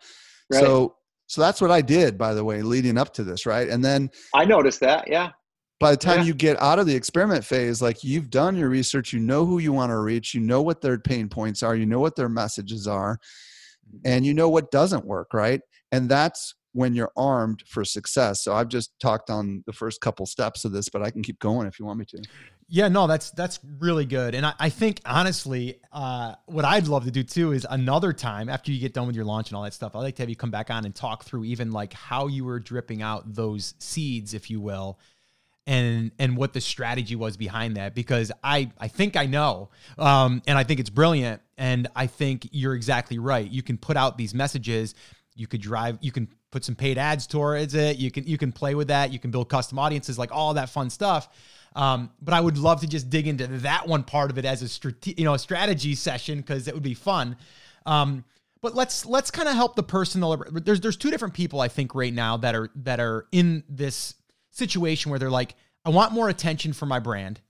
[0.53, 0.61] right.
[0.61, 0.97] so
[1.29, 4.11] so that's what i did by the way leading up to this right and then
[4.35, 5.31] i noticed that yeah
[5.79, 6.25] by the time yeah.
[6.25, 9.59] you get out of the experiment phase like you've done your research you know who
[9.59, 12.29] you want to reach you know what their pain points are you know what their
[12.29, 13.19] messages are
[13.89, 13.99] mm-hmm.
[14.05, 15.61] and you know what doesn't work right
[15.93, 18.45] and that's when you're armed for success.
[18.45, 21.39] So I've just talked on the first couple steps of this, but I can keep
[21.39, 22.23] going if you want me to.
[22.69, 27.05] Yeah, no, that's that's really good, and I, I think honestly, uh, what I'd love
[27.05, 29.63] to do too is another time after you get done with your launch and all
[29.63, 29.95] that stuff.
[29.95, 32.45] I'd like to have you come back on and talk through even like how you
[32.45, 34.99] were dripping out those seeds, if you will,
[35.69, 37.95] and and what the strategy was behind that.
[37.95, 42.49] Because I I think I know, um, and I think it's brilliant, and I think
[42.51, 43.49] you're exactly right.
[43.49, 44.97] You can put out these messages,
[45.37, 47.99] you could drive, you can put some paid ads towards it.
[47.99, 49.13] You can you can play with that.
[49.13, 51.29] You can build custom audiences, like all that fun stuff.
[51.75, 54.63] Um, but I would love to just dig into that one part of it as
[54.63, 57.37] a strate- you know a strategy session because it would be fun.
[57.85, 58.25] Um,
[58.63, 60.25] but let's let's kind of help the person.
[60.51, 64.15] There's there's two different people I think right now that are that are in this
[64.51, 67.41] situation where they're like, I want more attention for my brand.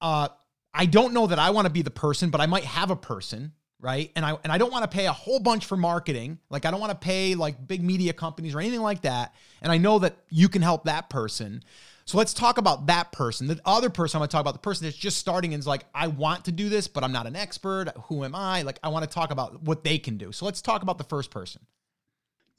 [0.00, 0.28] Uh,
[0.74, 2.96] I don't know that I want to be the person, but I might have a
[2.96, 3.52] person
[3.84, 4.10] right?
[4.16, 6.38] And I and I don't want to pay a whole bunch for marketing.
[6.48, 9.34] Like I don't want to pay like big media companies or anything like that.
[9.60, 11.62] And I know that you can help that person.
[12.06, 13.46] So let's talk about that person.
[13.46, 15.66] The other person I'm going to talk about the person that's just starting and is
[15.66, 17.92] like, I want to do this, but I'm not an expert.
[18.06, 18.62] Who am I?
[18.62, 20.32] Like I want to talk about what they can do.
[20.32, 21.62] So let's talk about the first person.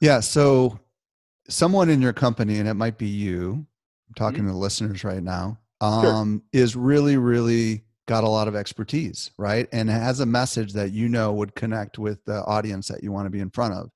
[0.00, 0.20] Yeah.
[0.20, 0.78] So
[1.48, 3.66] someone in your company, and it might be you.
[4.08, 4.48] I'm talking mm-hmm.
[4.48, 5.58] to the listeners right now.
[5.80, 6.62] um, sure.
[6.62, 9.68] is really, really got a lot of expertise, right?
[9.72, 13.26] And has a message that you know would connect with the audience that you want
[13.26, 13.90] to be in front of.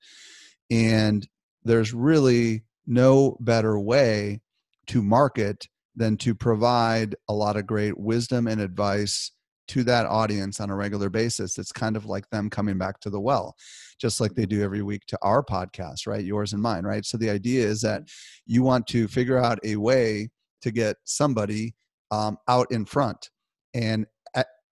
[0.69, 1.27] And
[1.63, 4.41] there's really no better way
[4.87, 9.31] to market than to provide a lot of great wisdom and advice
[9.67, 11.57] to that audience on a regular basis.
[11.57, 13.55] It's kind of like them coming back to the well,
[13.99, 16.23] just like they do every week to our podcast, right?
[16.23, 17.05] Yours and mine, right?
[17.05, 18.03] So the idea is that
[18.45, 20.29] you want to figure out a way
[20.61, 21.75] to get somebody
[22.11, 23.29] um, out in front
[23.73, 24.05] and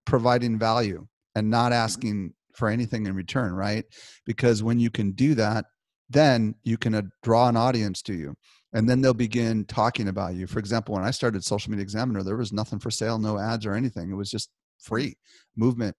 [0.05, 1.85] providing value and not mm-hmm.
[1.85, 3.85] asking for anything in return, right?
[4.25, 5.67] Because when you can do that,
[6.09, 8.35] then you can uh, draw an audience to you
[8.73, 10.47] and then they'll begin talking about you.
[10.47, 13.67] For example, when I started Social Media Examiner, there was nothing for sale, no ads
[13.67, 14.11] or anything.
[14.11, 15.17] It was just free
[15.57, 15.97] movement,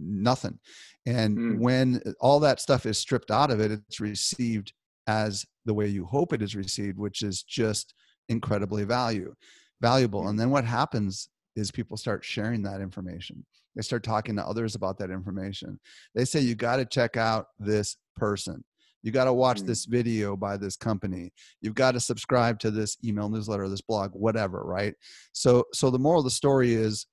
[0.00, 0.58] nothing.
[1.06, 1.58] And mm.
[1.58, 4.72] when all that stuff is stripped out of it, it's received
[5.06, 7.94] as the way you hope it is received, which is just
[8.28, 9.34] incredibly value,
[9.80, 10.28] valuable.
[10.28, 13.44] And then what happens is people start sharing that information.
[13.74, 15.80] They start talking to others about that information.
[16.14, 18.64] They say, you got to check out this person.
[19.02, 19.66] You got to watch mm-hmm.
[19.66, 21.32] this video by this company.
[21.60, 24.94] You've got to subscribe to this email newsletter, this blog, whatever, right?
[25.32, 27.06] So, so the moral of the story is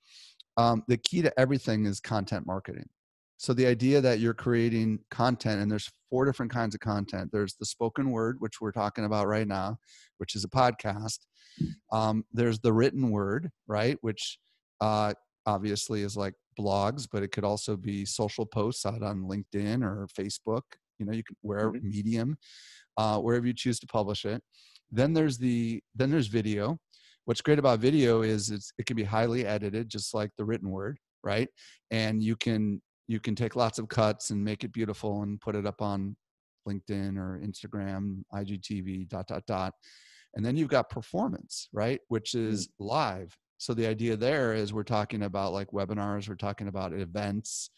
[0.58, 2.90] um, the key to everything is content marketing.
[3.40, 7.30] So the idea that you're creating content, and there's four different kinds of content.
[7.32, 9.78] There's the spoken word, which we're talking about right now,
[10.18, 11.20] which is a podcast.
[11.94, 14.40] Um, there's the written word, right, which
[14.82, 15.14] uh,
[15.46, 20.10] obviously is like blogs, but it could also be social posts out on LinkedIn or
[20.20, 20.64] Facebook.
[20.98, 21.88] You know, you can where mm-hmm.
[21.88, 22.38] Medium,
[22.98, 24.44] uh, wherever you choose to publish it.
[24.92, 26.78] Then there's the then there's video.
[27.24, 30.70] What's great about video is it's, it can be highly edited, just like the written
[30.70, 31.48] word, right?
[31.90, 35.56] And you can you can take lots of cuts and make it beautiful and put
[35.56, 36.16] it up on
[36.68, 39.74] LinkedIn or Instagram, IGTV, dot, dot, dot.
[40.36, 42.00] And then you've got performance, right?
[42.10, 42.48] Which mm.
[42.48, 43.36] is live.
[43.58, 47.72] So the idea there is we're talking about like webinars, we're talking about events.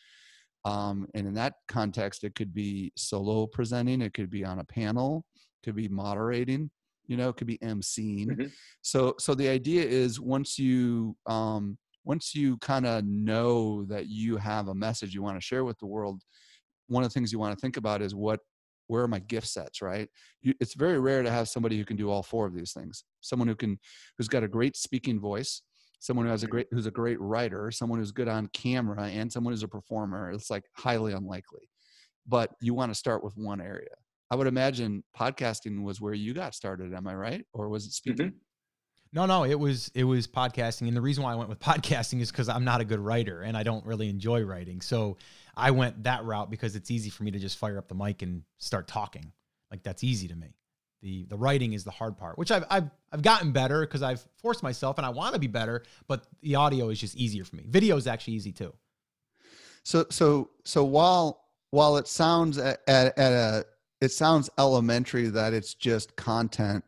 [0.65, 4.65] Um, and in that context, it could be solo presenting, it could be on a
[4.65, 5.23] panel,
[5.63, 6.69] could be moderating,
[7.07, 8.27] you know, it could be emceeing.
[8.27, 8.47] Mm-hmm.
[8.81, 14.37] So, so the idea is once you um, once you kind of know that you
[14.37, 16.21] have a message you want to share with the world
[16.87, 18.39] one of the things you want to think about is what
[18.87, 20.09] where are my gift sets right?
[20.41, 23.05] You, it's very rare to have somebody who can do all four of these things.
[23.21, 23.79] Someone who can
[24.17, 25.61] who's got a great speaking voice
[26.01, 29.31] someone who has a great who's a great writer someone who's good on camera and
[29.31, 31.69] someone who's a performer it's like highly unlikely.
[32.27, 33.95] But you want to start with one area.
[34.29, 37.45] I would imagine podcasting was where you got started am i right?
[37.53, 38.27] Or was it speaking?
[38.27, 38.37] mm-hmm.
[39.13, 42.21] No, no, it was it was podcasting, and the reason why I went with podcasting
[42.21, 44.81] is because I'm not a good writer and I don't really enjoy writing.
[44.81, 45.17] So
[45.55, 48.21] I went that route because it's easy for me to just fire up the mic
[48.21, 49.31] and start talking.
[49.69, 50.55] Like that's easy to me.
[51.01, 54.25] The the writing is the hard part, which I've I've I've gotten better because I've
[54.37, 57.57] forced myself and I want to be better, but the audio is just easier for
[57.57, 57.65] me.
[57.67, 58.73] Video is actually easy too.
[59.83, 63.65] So so so while while it sounds at, at, at a
[63.99, 66.83] it sounds elementary that it's just content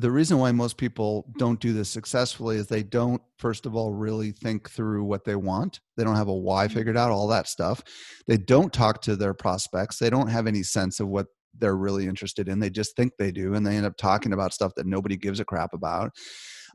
[0.00, 3.92] the reason why most people don't do this successfully is they don't first of all
[3.92, 5.80] really think through what they want.
[5.96, 6.74] They don't have a why mm-hmm.
[6.78, 7.82] figured out all that stuff.
[8.28, 9.98] They don't talk to their prospects.
[9.98, 11.26] They don't have any sense of what
[11.58, 12.60] they're really interested in.
[12.60, 15.40] They just think they do and they end up talking about stuff that nobody gives
[15.40, 16.12] a crap about.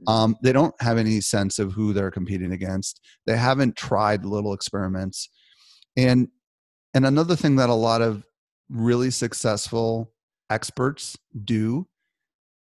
[0.01, 0.09] Mm-hmm.
[0.11, 2.99] um, they don't have any sense of who they're competing against.
[3.25, 5.29] They haven't tried little experiments.
[5.95, 6.27] And
[6.93, 8.23] and another thing that a lot of
[8.69, 10.11] really successful
[10.49, 11.87] experts do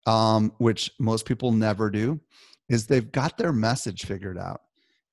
[0.06, 2.20] um, which most people never do,
[2.70, 4.62] is they've got their message figured out.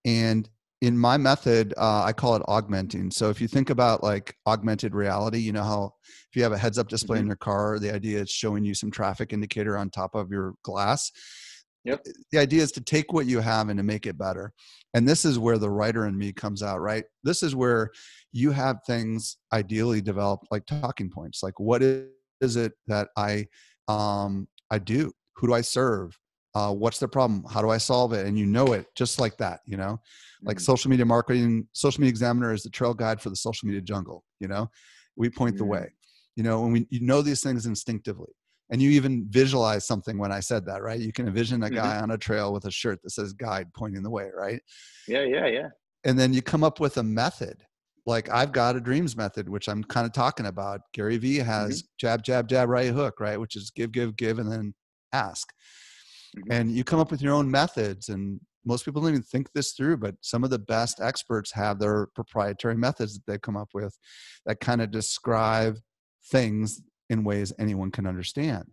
[0.05, 0.49] And
[0.81, 3.11] in my method, uh, I call it augmenting.
[3.11, 6.59] So if you think about like augmented reality, you know how if you have a
[6.59, 7.25] heads up display mm-hmm.
[7.25, 10.55] in your car, the idea is showing you some traffic indicator on top of your
[10.63, 11.11] glass.
[11.85, 12.07] Yep.
[12.33, 14.53] The idea is to take what you have and to make it better.
[14.95, 17.05] And this is where the writer in me comes out, right?
[17.25, 17.91] This is where
[18.33, 21.43] you have things ideally developed like talking points.
[21.43, 23.47] Like, what is it that I
[23.89, 25.13] um, I do.
[25.37, 26.19] Who do I serve?
[26.55, 27.45] Uh, what's the problem?
[27.49, 28.27] How do I solve it?
[28.27, 30.01] And you know it just like that, you know,
[30.43, 30.63] like mm-hmm.
[30.63, 34.25] social media marketing, social media examiner is the trail guide for the social media jungle.
[34.41, 34.71] You know,
[35.17, 35.65] we point mm-hmm.
[35.65, 35.93] the way,
[36.35, 38.33] you know, and we, you know, these things instinctively
[38.71, 40.99] and you even visualize something when I said that, right?
[40.99, 41.75] You can envision a mm-hmm.
[41.75, 42.05] guy mm-hmm.
[42.05, 44.63] on a trail with a shirt that says guide pointing the way, right?
[45.09, 45.69] Yeah, yeah, yeah.
[46.05, 47.63] And then you come up with a method
[48.07, 50.81] like I've got a dreams method, which I'm kind of talking about.
[50.95, 51.87] Gary Vee has mm-hmm.
[51.99, 53.39] jab, jab, jab, right hook, right?
[53.39, 54.75] Which is give, give, give, and then
[55.13, 55.49] ask.
[56.37, 56.53] Mm-hmm.
[56.53, 58.09] And you come up with your own methods.
[58.09, 61.79] And most people don't even think this through, but some of the best experts have
[61.79, 63.97] their proprietary methods that they come up with
[64.47, 65.77] that kind of describe
[66.31, 68.65] things in ways anyone can understand.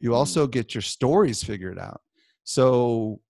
[0.00, 0.18] You mm-hmm.
[0.18, 2.00] also get your stories figured out.
[2.44, 3.20] So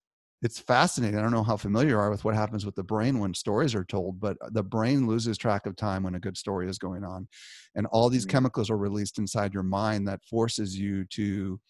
[0.42, 1.18] it's fascinating.
[1.18, 3.74] I don't know how familiar you are with what happens with the brain when stories
[3.74, 7.04] are told, but the brain loses track of time when a good story is going
[7.04, 7.28] on.
[7.74, 8.26] And all these Mm.
[8.26, 11.60] chemicals are released inside your mind that forces you to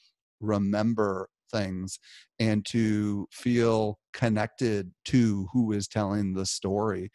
[0.40, 1.98] remember things
[2.38, 7.10] and to feel connected to who is telling the story.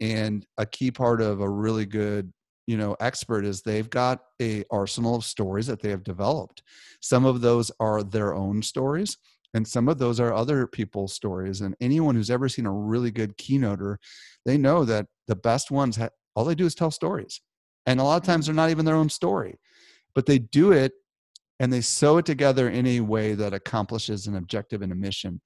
[0.00, 2.32] And a key part of a really good
[2.66, 6.62] you know expert is they've got a arsenal of stories that they have developed
[7.00, 9.16] some of those are their own stories
[9.54, 13.10] and some of those are other people's stories and anyone who's ever seen a really
[13.10, 13.96] good keynoter
[14.44, 17.40] they know that the best ones ha- all they do is tell stories
[17.86, 18.56] and a lot of times mm-hmm.
[18.56, 19.58] they're not even their own story
[20.14, 20.92] but they do it
[21.58, 25.40] and they sew it together in a way that accomplishes an objective and a mission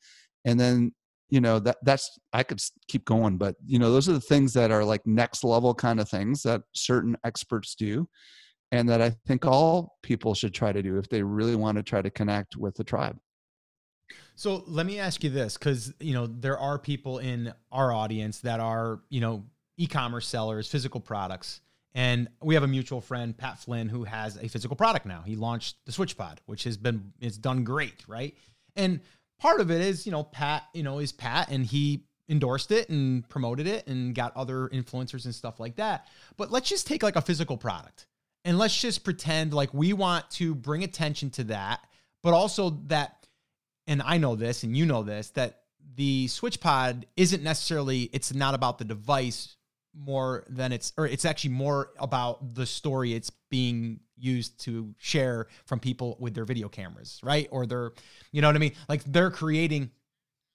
[0.45, 0.93] and then
[1.31, 4.53] you know that that's i could keep going but you know those are the things
[4.53, 8.07] that are like next level kind of things that certain experts do
[8.73, 11.83] and that i think all people should try to do if they really want to
[11.83, 13.17] try to connect with the tribe
[14.37, 18.41] So let me ask you this, because you know there are people in our audience
[18.41, 19.45] that are you know
[19.77, 21.61] e-commerce sellers, physical products,
[21.95, 25.23] and we have a mutual friend, Pat Flynn, who has a physical product now.
[25.25, 28.35] He launched the SwitchPod, which has been it's done great, right?
[28.77, 29.01] And
[29.39, 32.89] part of it is you know Pat, you know, is Pat, and he endorsed it
[32.89, 36.09] and promoted it and got other influencers and stuff like that.
[36.37, 38.07] But let's just take like a physical product
[38.45, 41.87] and let's just pretend like we want to bring attention to that,
[42.23, 43.24] but also that
[43.87, 45.61] and I know this and you know this that
[45.97, 49.57] the SwitchPod isn't necessarily it's not about the device
[49.97, 55.47] more than it's or it's actually more about the story it's being used to share
[55.67, 57.93] from people with their video cameras right or they're
[58.33, 59.91] you know what i mean like they're creating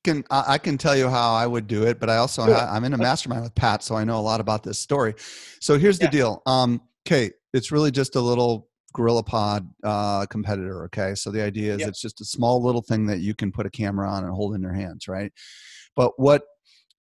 [0.04, 2.56] can I I can tell you how I would do it, but I also Sure.
[2.56, 5.14] I'm in a mastermind with Pat, so I know a lot about this story.
[5.60, 6.12] So here's the Yeah.
[6.12, 6.42] deal.
[6.46, 10.86] Um, okay, it's really just a little GorillaPod uh, competitor.
[10.86, 11.90] Okay, so the idea is Yep.
[11.90, 14.56] it's just a small little thing that you can put a camera on and hold
[14.56, 15.32] in your hands, right?
[15.96, 16.44] But what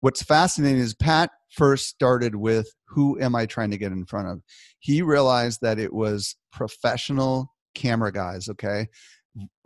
[0.01, 4.29] what's fascinating is Pat first started with who am I trying to get in front
[4.29, 4.43] of?
[4.79, 8.89] He realized that it was professional camera guys, okay?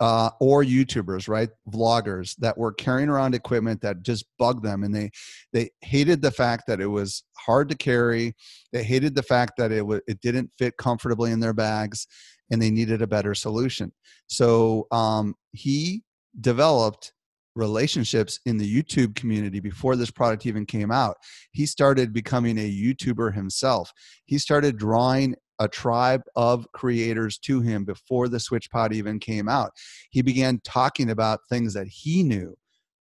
[0.01, 1.49] Uh, or YouTubers, right?
[1.69, 5.09] Vloggers that were carrying around equipment that just bugged them, and they
[5.53, 8.35] they hated the fact that it was hard to carry.
[8.73, 12.05] They hated the fact that it was it didn't fit comfortably in their bags,
[12.49, 13.93] and they needed a better solution.
[14.27, 16.03] So um, he
[16.39, 17.13] developed
[17.55, 21.17] relationships in the YouTube community before this product even came out.
[21.51, 23.91] He started becoming a YouTuber himself.
[24.25, 29.71] He started drawing a tribe of creators to him before the SwitchPod even came out.
[30.09, 32.57] He began talking about things that he knew.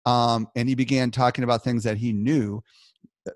[0.07, 2.63] Um, and he began talking about things that he knew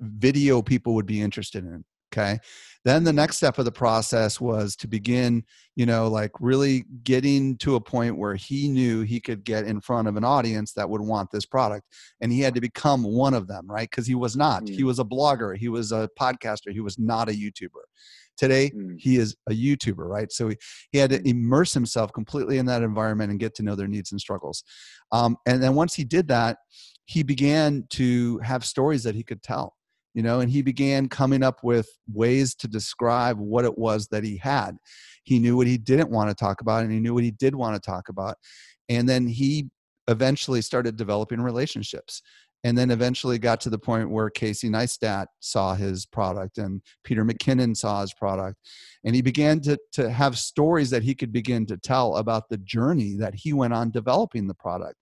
[0.02, 1.86] video people would be interested in.
[2.13, 2.39] Okay.
[2.86, 5.44] Then the next step of the process was to begin,
[5.76, 9.82] you know, like really getting to a point where he knew he could get in
[9.82, 11.88] front of an audience that would want this product.
[12.22, 13.89] And he had to become one of them, right?
[13.89, 14.68] Because he was not.
[14.70, 14.86] He Mm.
[14.86, 17.84] was a blogger, he was a podcaster, he was not a YouTuber.
[18.38, 18.95] Today, Mm.
[19.00, 20.32] he is a YouTuber, right?
[20.32, 20.58] So he,
[20.91, 21.28] he had to Mm.
[21.28, 24.63] immerse himself completely in that environment and get to know their needs and struggles.
[25.12, 26.58] Um, and then once he did that,
[27.06, 29.76] he began to have stories that he could tell
[30.15, 34.24] you know and he began coming up with ways to describe what it was that
[34.24, 34.76] he had
[35.24, 37.54] he knew what he didn't want to talk about and he knew what he did
[37.54, 38.38] want to talk about
[38.89, 39.69] and then he
[40.08, 42.21] eventually started developing relationships
[42.65, 47.23] and then eventually got to the point where casey neistat saw his product and peter
[47.23, 48.58] mckinnon saw his product.
[49.04, 52.58] And he began to, to have stories that he could begin to tell about the
[52.58, 54.95] journey that he went on developing the product.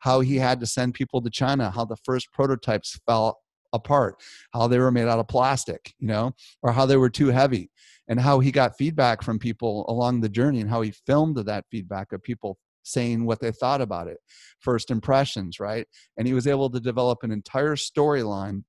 [0.00, 3.38] How he had to send people to china how the first prototypes fell
[3.72, 4.20] apart
[4.52, 7.70] how they were made out of plastic you know or how they were too heavy
[8.08, 11.64] and how he got feedback from people along the journey and how he filmed that
[11.70, 14.18] feedback of people saying what they thought about it
[14.60, 15.86] first impressions right?
[16.16, 18.62] And he was able to develop an entire storyline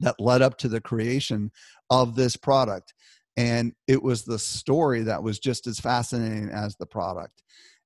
[0.00, 1.50] that led up to the creation
[1.90, 2.94] of this product.
[3.36, 7.42] And it was the story that was just as fascinating as the product.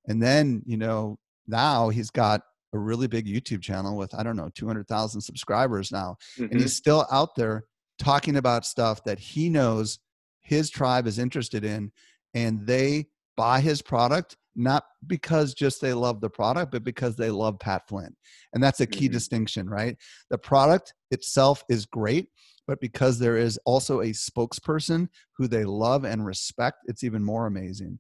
[0.07, 2.43] And then you know now he's got
[2.75, 6.17] a really big YouTube channel with I don't know 200,000 subscribers now.
[6.39, 6.61] And Mhm.
[6.61, 7.65] he's still out there
[7.99, 9.99] talking about stuff that he knows
[10.41, 11.93] his tribe is interested in
[12.35, 13.07] and they
[13.37, 17.89] buy his product not because just they love the product but because they love Pat
[17.89, 18.15] Flynn
[18.53, 19.13] and that's a key Mhm.
[19.13, 19.97] distinction right
[20.31, 22.29] the product itself is great
[22.67, 27.47] but because there is also a spokesperson who they love and respect it's even more
[27.47, 27.99] amazing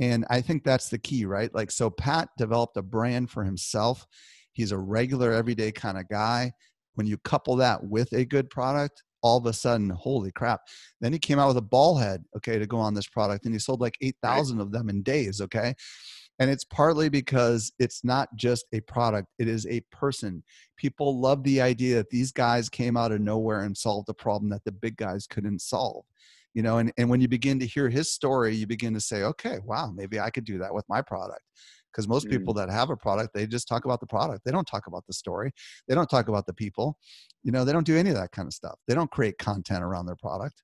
[0.00, 1.54] and I think that's the key, right?
[1.54, 4.04] Like, so Pat developed a brand for himself.
[4.52, 6.52] He's a regular, everyday kind of guy.
[6.94, 10.62] When you couple that with a good product, all of a sudden, holy crap.
[11.00, 13.54] Then he came out with a ball head, okay, to go on this product, and
[13.54, 15.74] he sold like 8,000 of them in days, okay?
[16.38, 20.42] And it's partly because it's not just a product, it is a person.
[20.76, 24.50] People love the idea that these guys came out of nowhere and solved a problem
[24.50, 26.04] that the big guys couldn't solve.
[26.54, 29.22] You know, and, and when you begin to hear his story, you begin to say,
[29.22, 31.42] okay, wow, maybe I could do that with my product
[31.92, 32.30] because most mm.
[32.30, 34.44] people that have a product they just talk about the product.
[34.44, 35.52] They don't talk about the story.
[35.88, 36.96] They don't talk about the people.
[37.42, 38.78] You know they don't do any of that kind of stuff.
[38.88, 40.62] They don't create content around their product.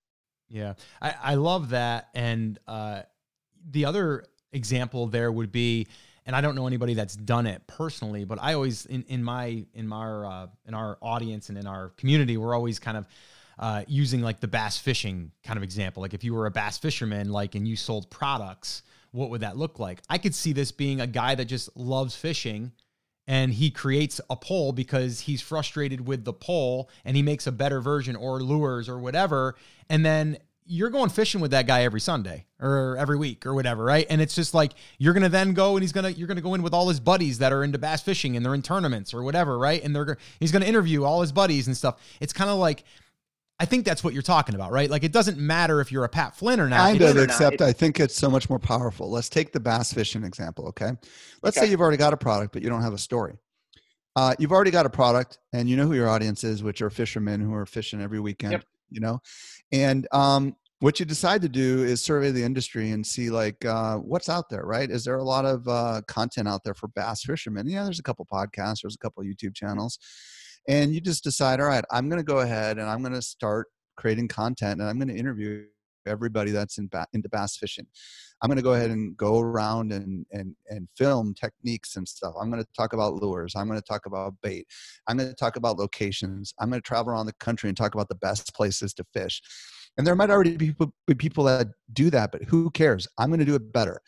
[0.49, 0.75] Yeah.
[1.03, 3.03] I, I love that and uh,
[3.71, 5.87] the other example there would be
[6.25, 9.65] and I don't know anybody that's done it personally, but I always in, in my
[9.73, 13.07] in my uh, in our audience and in our community, we're always kind of
[13.59, 16.03] uh, using like the bass fishing kind of example.
[16.03, 18.83] Like if you were a bass fisherman, like and you sold products,
[19.13, 20.01] what would that look like?
[20.09, 22.73] I could see this being a guy that just loves fishing
[23.27, 27.53] and he creates a pole because he's frustrated with the pole and he makes a
[27.53, 29.55] better version or lures or whatever.
[29.91, 33.85] And then you're going fishing with that guy every Sunday or every week or whatever,
[33.85, 34.07] right?
[34.11, 36.63] And it's just like you're gonna then go and he's gonna you're gonna go in
[36.63, 39.59] with all his buddies that are into bass fishing and they're in tournaments or whatever,
[39.59, 39.83] right?
[39.83, 41.99] And they're he's gonna interview all his buddies and stuff.
[42.21, 42.85] It's kind of like
[43.61, 44.89] I think that's what you're talking about, right?
[44.89, 46.77] Like it doesn't matter if you're a Pat Flynn or not.
[46.77, 49.11] Kind of, except I think it's so much more powerful.
[49.11, 50.93] Let's take the bass fishing example, okay?
[51.43, 51.67] Let's okay.
[51.67, 53.37] say you've already got a product, but you don't have a story.
[54.15, 56.91] Uh, you've already got a product, and you know who your audience is, which are
[56.91, 58.53] fishermen who are fishing every weekend.
[58.53, 58.65] Yep.
[58.91, 59.21] You know,
[59.71, 63.97] and um, what you decide to do is survey the industry and see like uh,
[63.97, 67.25] what's out there right is there a lot of uh, content out there for bass
[67.25, 69.99] fishermen yeah there's a couple podcasts there's a couple youtube channels
[70.69, 73.23] and you just decide all right i'm going to go ahead and i'm going to
[73.23, 73.67] start
[73.97, 75.65] creating content and i'm going to interview
[76.07, 77.87] everybody that's in ba- into bass fishing
[78.43, 82.35] i'm going to go ahead and go around and and and film techniques and stuff
[82.41, 84.67] i'm going to talk about lures i'm going to talk about bait
[85.09, 87.95] i'm going to talk about locations i'm going to travel around the country and talk
[87.95, 89.43] about the best places to fish
[89.97, 93.29] and there might already be people, be people that do that but who cares i'm
[93.29, 94.01] going to do it better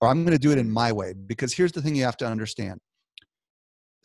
[0.00, 2.16] or i'm going to do it in my way because here's the thing you have
[2.16, 2.80] to understand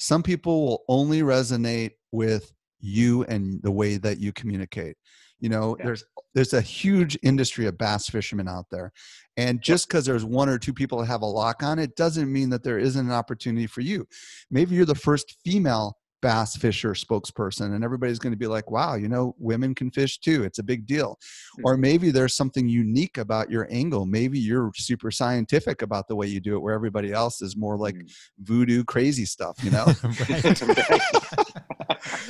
[0.03, 2.51] some people will only resonate with
[2.81, 4.97] you and the way that you communicate.
[5.39, 5.85] You know yeah.
[5.85, 6.03] there's
[6.35, 8.91] there's a huge industry of bass fishermen out there
[9.37, 12.31] and just because there's one or two people that have a lock on it doesn't
[12.31, 14.05] mean that there isn't an opportunity for you.
[14.49, 18.95] Maybe you're the first female bass fisher spokesperson and everybody's going to be like wow
[18.95, 21.63] you know women can fish too it's a big deal mm-hmm.
[21.65, 26.25] or maybe there's something unique about your angle maybe you're super scientific about the way
[26.25, 28.07] you do it where everybody else is more like mm-hmm.
[28.39, 29.85] voodoo crazy stuff you know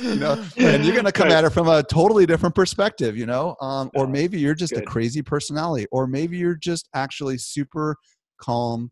[0.02, 3.26] you know and you're going to come at it from a totally different perspective you
[3.26, 4.82] know um, or maybe you're just Good.
[4.82, 7.96] a crazy personality or maybe you're just actually super
[8.38, 8.90] calm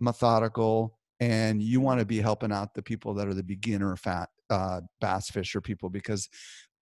[0.00, 4.28] methodical and you want to be helping out the people that are the beginner fat
[4.50, 6.28] uh, bass fisher people because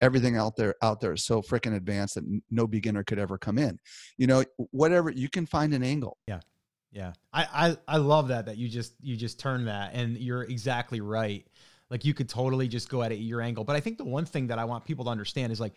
[0.01, 3.59] everything out there out there is so freaking advanced that no beginner could ever come
[3.59, 3.79] in.
[4.17, 6.19] You know whatever you can find an angle.
[6.27, 6.41] Yeah.
[6.91, 7.13] Yeah.
[7.33, 11.01] I, I i love that that you just you just turn that and you're exactly
[11.01, 11.47] right.
[11.89, 14.25] Like you could totally just go at it your angle but i think the one
[14.25, 15.75] thing that i want people to understand is like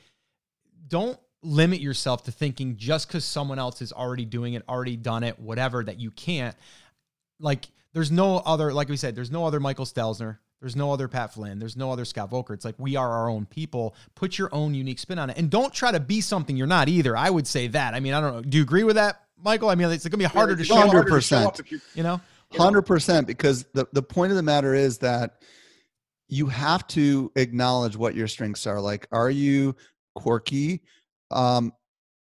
[0.87, 5.23] don't limit yourself to thinking just because someone else is already doing it already done
[5.23, 6.55] it whatever that you can't.
[7.39, 10.39] Like there's no other, like we said, there's no other Michael Stelzner.
[10.59, 11.59] There's no other Pat Flynn.
[11.59, 12.53] There's no other Scott Voelker.
[12.53, 13.95] It's like we are our own people.
[14.15, 16.89] Put your own unique spin on it, and don't try to be something you're not
[16.89, 17.15] either.
[17.15, 17.93] I would say that.
[17.93, 18.41] I mean, I don't know.
[18.41, 19.69] Do you agree with that, Michael?
[19.69, 20.75] I mean, it's going to be harder to show.
[20.75, 21.61] Hundred percent.
[21.93, 22.19] You know,
[22.51, 23.27] hundred percent.
[23.27, 25.43] Because the the point of the matter is that
[26.27, 28.81] you have to acknowledge what your strengths are.
[28.81, 29.73] Like, are you
[30.15, 30.81] quirky?
[31.31, 31.71] Um,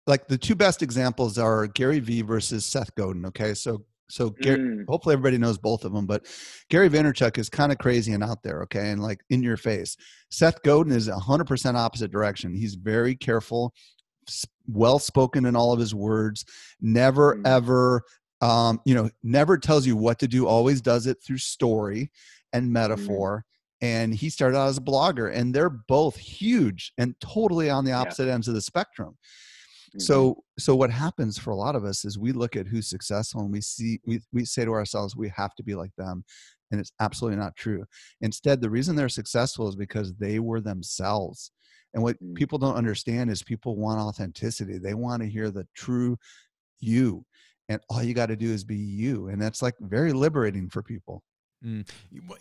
[0.07, 3.27] like the two best examples are Gary Vee versus Seth Godin.
[3.27, 4.85] Okay, so so Gary, mm.
[4.87, 6.25] hopefully everybody knows both of them, but
[6.69, 9.97] Gary Vaynerchuk is kind of crazy and out there, okay, and like in your face.
[10.29, 12.53] Seth Godin is 100% opposite direction.
[12.53, 13.73] He's very careful,
[14.67, 16.45] well spoken in all of his words,
[16.79, 17.47] never mm.
[17.47, 18.03] ever
[18.41, 22.11] um, you know, never tells you what to do, always does it through story
[22.51, 22.71] and mm.
[22.71, 23.45] metaphor.
[23.81, 23.87] Mm.
[23.87, 27.93] And he started out as a blogger, and they're both huge and totally on the
[27.93, 28.33] opposite yeah.
[28.33, 29.17] ends of the spectrum.
[29.95, 29.99] Mm-hmm.
[29.99, 33.41] So so what happens for a lot of us is we look at who's successful
[33.41, 36.23] and we see we we say to ourselves we have to be like them
[36.73, 37.85] and it's absolutely not true.
[38.21, 41.51] Instead, the reason they're successful is because they were themselves.
[41.93, 42.33] And what mm.
[42.35, 44.79] people don't understand is people want authenticity.
[44.79, 46.17] They want to hear the true
[46.79, 47.23] you.
[47.69, 49.27] And all you got to do is be you.
[49.27, 51.21] And that's like very liberating for people.
[51.63, 51.87] Mm.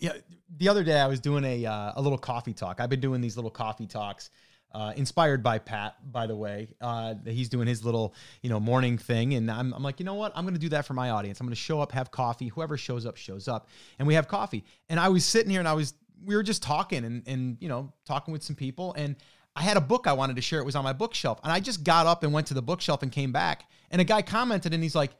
[0.01, 0.13] Yeah.
[0.57, 2.81] The other day I was doing a, uh, a little coffee talk.
[2.81, 4.31] I've been doing these little coffee talks
[4.73, 6.69] uh, inspired by Pat, by the way.
[6.81, 10.15] Uh, he's doing his little, you know, morning thing, and I'm, I'm like, you know
[10.15, 10.31] what?
[10.35, 11.39] I'm going to do that for my audience.
[11.39, 12.47] I'm going to show up, have coffee.
[12.49, 13.67] Whoever shows up, shows up,
[13.99, 14.63] and we have coffee.
[14.89, 15.93] And I was sitting here, and I was,
[16.23, 19.15] we were just talking, and and you know, talking with some people, and
[19.55, 20.59] I had a book I wanted to share.
[20.59, 23.03] It was on my bookshelf, and I just got up and went to the bookshelf
[23.03, 25.11] and came back, and a guy commented, and he's like,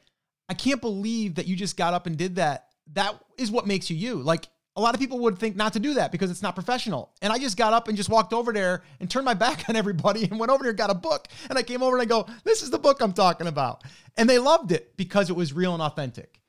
[0.49, 3.89] I can't believe that you just got up and did that that is what makes
[3.89, 4.16] you you.
[4.16, 7.11] Like a lot of people would think not to do that because it's not professional.
[7.21, 9.76] And I just got up and just walked over there and turned my back on
[9.76, 11.28] everybody and went over there and got a book.
[11.49, 13.84] And I came over and I go, this is the book I'm talking about.
[14.17, 16.39] And they loved it because it was real and authentic.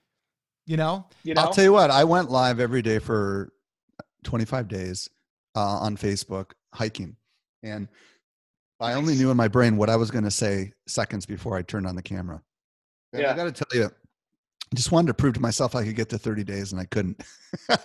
[0.67, 1.07] You know?
[1.23, 1.43] You know?
[1.43, 3.53] I'll tell you what, I went live every day for
[4.23, 5.11] 25 days
[5.55, 7.17] uh, on Facebook hiking.
[7.63, 7.89] And
[8.81, 11.63] I only knew in my brain what I was going to say seconds before I
[11.63, 12.43] turned on the camera.
[13.13, 13.33] And Yeah.
[13.33, 13.91] I got to tell you,
[14.75, 16.85] I just wanted to prove to myself I could get to 30 days and I
[16.87, 17.23] couldn't.
[17.69, 17.81] but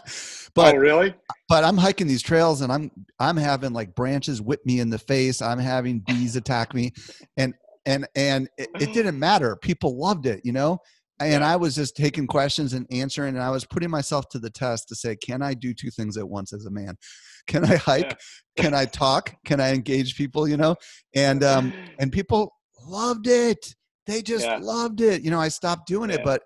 [0.58, 1.14] oh, really?
[1.48, 4.98] but I'm hiking these trails and I'm I'm having like branches whip me in the
[4.98, 5.40] face.
[5.40, 6.94] I'm having bees attack me,
[7.38, 7.54] and
[7.86, 9.56] and and it, it didn't matter.
[9.56, 10.80] People loved it, you know.
[11.20, 14.50] And I was just taking questions and answering, and I was putting myself to the
[14.50, 16.98] test to say, can I do two things at once as a man?
[17.46, 18.20] Can I hike?
[18.58, 19.36] Can I talk?
[19.46, 20.48] Can I engage people?
[20.48, 20.76] You know,
[21.14, 23.76] and um and people loved it.
[24.08, 24.58] They just Yeah.
[24.60, 25.22] loved it.
[25.22, 26.42] You know, I stopped doing it, but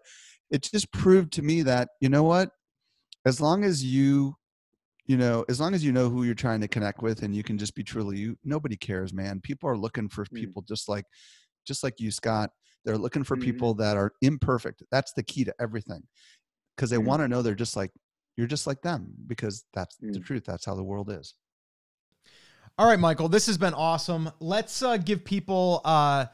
[0.54, 2.52] it just proved to me that you know what,
[3.26, 4.36] as long as you
[5.06, 7.44] you know, as long as you know who you're trying to connect with and you
[7.44, 9.42] can just be truly you, nobody cares, man.
[9.42, 10.36] People are looking for Mm.
[10.36, 11.04] people just like
[11.68, 12.52] just like you, Scott.
[12.86, 13.42] They're looking for Mhm.
[13.42, 14.84] people that are imperfect.
[14.92, 16.04] That's the key to everything.
[16.76, 17.06] Because they Mm.
[17.06, 17.92] want to know they're just like
[18.38, 20.26] you're just like them because that's the Mm.
[20.26, 20.44] truth.
[20.46, 21.34] That's how the world is.
[22.78, 24.32] All right, Michael, this has been awesome.
[24.40, 26.28] Let's uh, give people uh,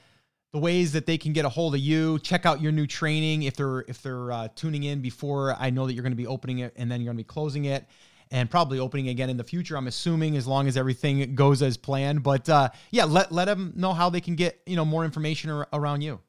[0.52, 2.20] the ways that they can get a hold of you.
[2.20, 5.86] Check out your new training if they're if they're uh, tuning in before I know
[5.86, 7.86] that you're going to be opening it and then you're going to be closing it
[8.32, 9.76] and probably opening again in the future.
[9.76, 12.24] I'm assuming as long as everything goes as planned.
[12.24, 15.50] But uh, yeah, let let them know how they can get you know more information
[15.52, 16.20] ar- around you.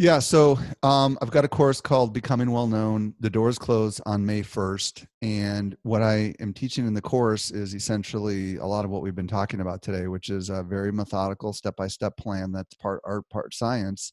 [0.00, 3.14] Yeah, so um, I've got a course called Becoming Well Known.
[3.18, 5.04] The doors close on May 1st.
[5.22, 9.16] And what I am teaching in the course is essentially a lot of what we've
[9.16, 13.00] been talking about today, which is a very methodical step by step plan that's part
[13.04, 14.12] art, part science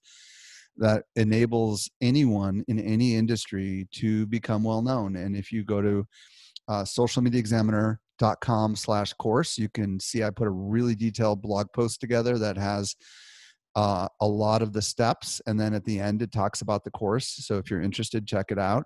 [0.77, 5.15] that enables anyone in any industry to become well known.
[5.15, 6.07] And if you go to
[6.67, 12.39] uh, socialmediaexaminer.com slash course, you can see I put a really detailed blog post together
[12.39, 12.95] that has
[13.75, 16.91] uh, a lot of the steps and then at the end it talks about the
[16.91, 17.27] course.
[17.27, 18.85] So if you're interested check it out.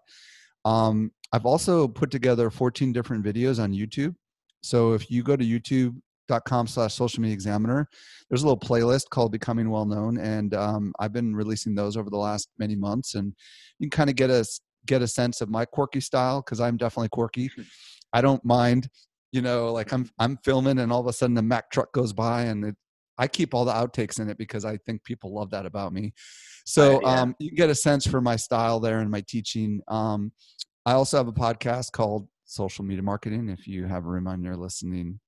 [0.66, 4.16] Um, i've also put together 14 different videos on youtube.
[4.62, 7.88] So if you go to youtube.com slash social media examiner
[8.30, 12.10] there's a little playlist called becoming well known and um, i've been releasing those over
[12.10, 13.34] the last many months and
[13.80, 14.46] you can kind of get a
[14.86, 17.50] get a sense of my quirky style because i'm definitely quirky.
[18.12, 18.90] I don't mind
[19.32, 22.14] you know like i'm i'm filming and all of a sudden the Mack truck goes
[22.14, 22.76] by and it,
[23.20, 26.13] I keep all the outtakes in it because I think people love that about me.
[26.65, 27.22] So yeah.
[27.22, 29.82] um, you get a sense for my style there and my teaching.
[29.89, 30.32] Um,
[30.86, 33.49] I also have a podcast called Social Media Marketing.
[33.49, 35.20] If you have a room on your listening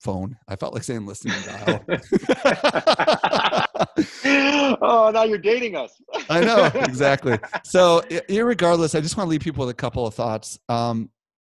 [0.00, 1.82] phone, I felt like saying listening dial.
[4.82, 5.98] oh, now you're dating us.
[6.28, 7.38] I know exactly.
[7.64, 10.58] So, irregardless, I just want to leave people with a couple of thoughts.
[10.68, 11.08] Um,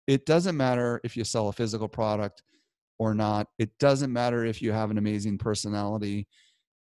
[0.06, 2.42] it doesn't matter if you sell a physical product
[2.98, 3.48] or not.
[3.58, 6.28] It doesn't matter if you have an amazing personality.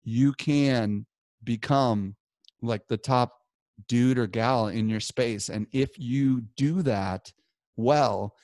[0.05, 1.07] You can
[1.45, 2.17] become
[2.61, 3.39] like the top
[3.89, 7.33] dude or gal in your space, and if you do that
[7.77, 8.35] well,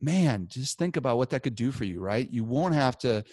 [0.00, 2.00] man, just think about what that could do for you.
[2.00, 2.28] Right?
[2.30, 3.24] You won't have to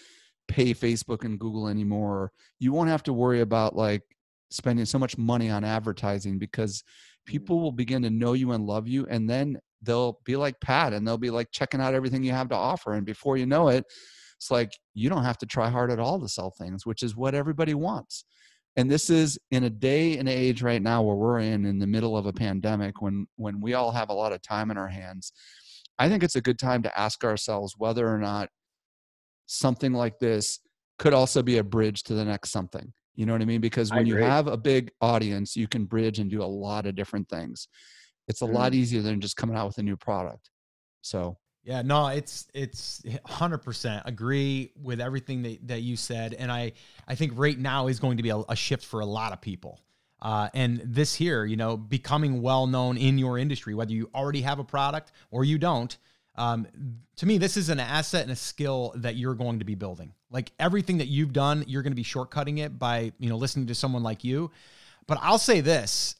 [0.48, 2.32] pay Facebook and Google anymore.
[2.60, 4.04] You won't have to worry about like
[4.50, 6.84] spending so much money on advertising because mm.
[7.26, 10.94] people will begin to know you and love you and then they'll be like pat
[10.94, 13.68] and they'll be like checking out everything you have to offer and before you know
[13.70, 13.86] it
[14.38, 17.16] it's like you don't have to try hard at all to sell things which is
[17.16, 18.24] what everybody wants.
[18.76, 21.88] And this is in a day and age right now where we're in in the
[21.88, 24.88] middle of a pandemic when when we all have a lot of time in our
[24.88, 25.32] hands
[25.98, 28.50] i think it's a good time to ask ourselves whether or not
[29.48, 30.60] something like this
[31.00, 32.92] could also be a bridge to the next something.
[33.16, 33.62] You know what i mean?
[33.62, 36.96] Because when you have a big audience you can bridge and do a lot of
[36.96, 37.68] different things
[38.28, 40.50] it's a lot easier than just coming out with a new product
[41.02, 46.74] so Yeah, no, it's it's 100% agree with everything that, that you said and I
[47.08, 49.42] I think right now is going to be a, a shift for a lot of
[49.42, 49.82] people.
[50.22, 54.42] Uh, and this here, you know, becoming well known in your industry, whether you already
[54.42, 55.96] have a product or you don't,
[56.38, 56.68] um,
[57.18, 60.14] to me, this is an asset and a skill that you're going to be building.
[60.32, 63.68] Like everything that you've done, you're going to be shortcutting it by you know listening
[63.68, 64.52] to someone like you.
[65.08, 66.16] But I'll say this,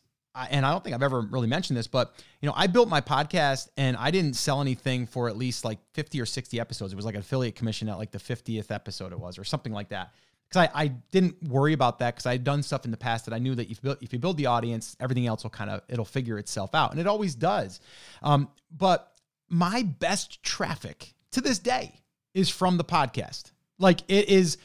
[0.50, 3.02] And I don't think I've ever really mentioned this, but you know, I built my
[3.02, 6.94] podcast and I didn't sell anything for at least like 50 or 60 episodes.
[6.94, 9.74] It was like an affiliate commission at like the 50th episode it was, or something
[9.74, 10.14] like that.
[10.50, 13.26] Because I, I didn't worry about that because I had done stuff in the past
[13.26, 15.50] that I knew that if you build, if you build the audience, everything else will
[15.50, 17.82] kind of it'll figure itself out, and it always does.
[18.24, 19.12] Um, but
[19.50, 22.02] my best traffic to this day
[22.34, 23.52] is from the podcast.
[23.78, 24.58] Like it is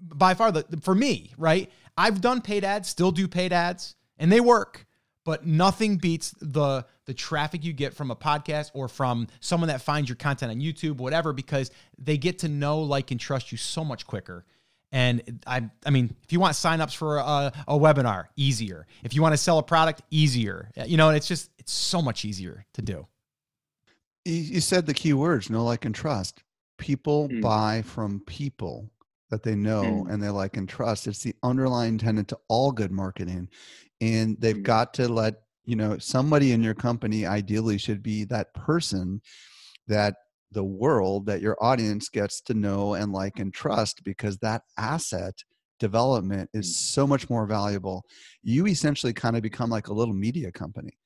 [0.00, 1.70] by far the for me, right?
[1.96, 4.86] I've done paid ads, still do paid ads, and they work.
[5.28, 9.82] But nothing beats the the traffic you get from a podcast or from someone that
[9.82, 13.58] finds your content on YouTube, whatever, because they get to know, like, and trust you
[13.58, 14.46] so much quicker.
[14.90, 18.86] And I, I mean, if you want signups for a, a webinar, easier.
[19.04, 20.70] If you want to sell a product, easier.
[20.86, 23.06] You know, it's just it's so much easier to do.
[24.24, 26.42] You said the key words: know, like, and trust.
[26.78, 27.42] People mm.
[27.42, 28.88] buy from people
[29.30, 30.12] that they know mm.
[30.12, 31.06] and they like and trust.
[31.06, 33.48] It's the underlying tenet to all good marketing,
[34.00, 34.62] and they've mm.
[34.62, 39.20] got to let you know somebody in your company ideally should be that person
[39.86, 40.14] that
[40.52, 45.34] the world that your audience gets to know and like and trust because that asset
[45.78, 46.72] development is mm.
[46.72, 48.02] so much more valuable
[48.42, 50.98] you essentially kind of become like a little media company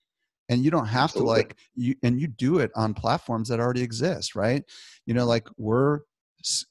[0.48, 3.82] and you don't have to like you and you do it on platforms that already
[3.82, 4.64] exist right
[5.06, 6.00] you know like we're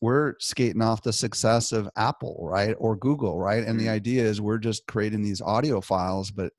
[0.01, 3.91] we're skating off the success of apple right or google right and the mm.
[3.91, 6.51] idea is we're just creating these audio files but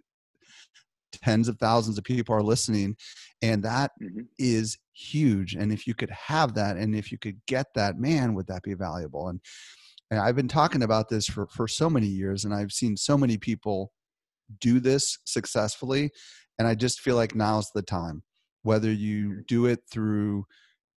[1.12, 2.96] tens of thousands of people are listening
[3.42, 4.20] and that mm-hmm.
[4.38, 8.34] is huge and if you could have that and if you could get that man
[8.34, 9.40] would that be valuable and,
[10.10, 13.16] and i've been talking about this for for so many years and i've seen so
[13.16, 13.92] many people
[14.60, 16.10] do this successfully
[16.58, 18.22] and i just feel like now's the time
[18.62, 19.40] whether you mm-hmm.
[19.48, 20.44] do it through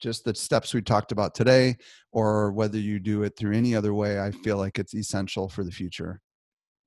[0.05, 1.75] just the steps we talked about today
[2.13, 5.65] or whether you do it through any other way i feel like it's essential for
[5.65, 6.21] the future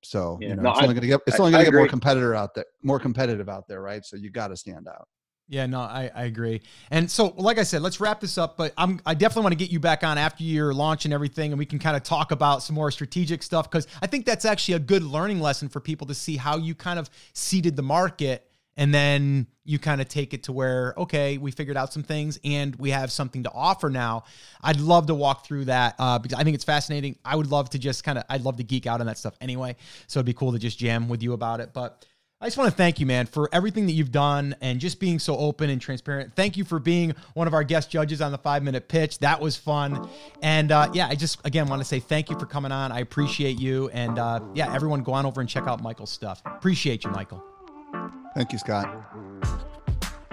[0.04, 1.70] so yeah, you know, no, it's I, only going to get it's only going to
[1.70, 4.04] get more competitor out there, more competitive out there, right?
[4.04, 5.08] So you got to stand out.
[5.50, 6.60] Yeah, no, I, I agree.
[6.90, 8.58] And so, like I said, let's wrap this up.
[8.58, 11.52] But I'm I definitely want to get you back on after your launch and everything,
[11.52, 14.44] and we can kind of talk about some more strategic stuff because I think that's
[14.44, 17.82] actually a good learning lesson for people to see how you kind of seeded the
[17.82, 18.47] market
[18.78, 22.38] and then you kind of take it to where okay we figured out some things
[22.44, 24.24] and we have something to offer now
[24.62, 27.68] i'd love to walk through that uh, because i think it's fascinating i would love
[27.68, 29.76] to just kind of i'd love to geek out on that stuff anyway
[30.06, 32.06] so it'd be cool to just jam with you about it but
[32.40, 35.18] I just want to thank you, man, for everything that you've done and just being
[35.18, 36.36] so open and transparent.
[36.36, 39.18] Thank you for being one of our guest judges on the five minute pitch.
[39.18, 40.08] That was fun.
[40.40, 42.92] And uh, yeah, I just, again, want to say thank you for coming on.
[42.92, 43.88] I appreciate you.
[43.88, 46.40] And uh, yeah, everyone go on over and check out Michael's stuff.
[46.46, 47.42] Appreciate you, Michael.
[48.38, 48.88] Thank you, Scott.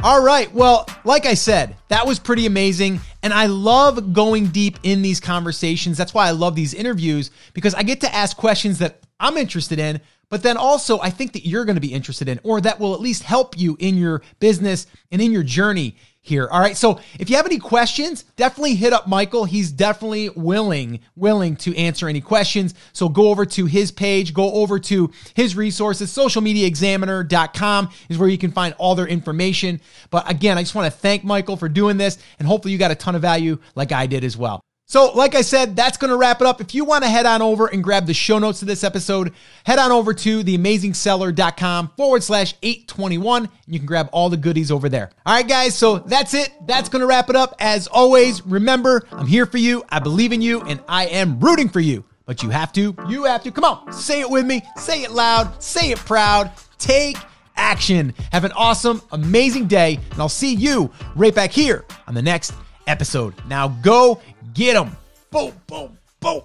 [0.03, 0.53] All right.
[0.53, 3.01] Well, like I said, that was pretty amazing.
[3.23, 5.97] And I love going deep in these conversations.
[5.97, 9.79] That's why I love these interviews because I get to ask questions that I'm interested
[9.79, 12.79] in, but then also I think that you're going to be interested in, or that
[12.79, 15.95] will at least help you in your business and in your journey
[16.25, 16.47] here.
[16.51, 16.75] All right.
[16.75, 19.45] So if you have any questions, definitely hit up Michael.
[19.45, 22.73] He's definitely willing, willing to answer any questions.
[22.93, 28.39] So go over to his page, go over to his resources, socialmediaexaminer.com is where you
[28.39, 29.79] can find all their information.
[30.09, 32.89] But again, I just want to thank Michael for doing this and hopefully you got
[32.89, 34.61] a ton of value like I did as well.
[34.87, 36.61] So, like I said, that's going to wrap it up.
[36.61, 39.33] If you want to head on over and grab the show notes of this episode,
[39.63, 44.71] head on over to theamazingseller.com forward slash 821, and you can grab all the goodies
[44.71, 45.09] over there.
[45.25, 46.51] All right, guys, so that's it.
[46.67, 47.55] That's going to wrap it up.
[47.59, 51.67] As always, remember, I'm here for you, I believe in you, and I am rooting
[51.69, 52.03] for you.
[52.27, 53.51] But you have to, you have to.
[53.51, 56.51] Come on, say it with me, say it loud, say it proud.
[56.77, 57.17] Take
[57.55, 58.13] action.
[58.31, 62.53] Have an awesome, amazing day, and I'll see you right back here on the next
[62.87, 63.33] episode.
[63.47, 64.21] Now go
[64.55, 64.95] Get them.
[65.29, 66.41] Boom, boom, boom.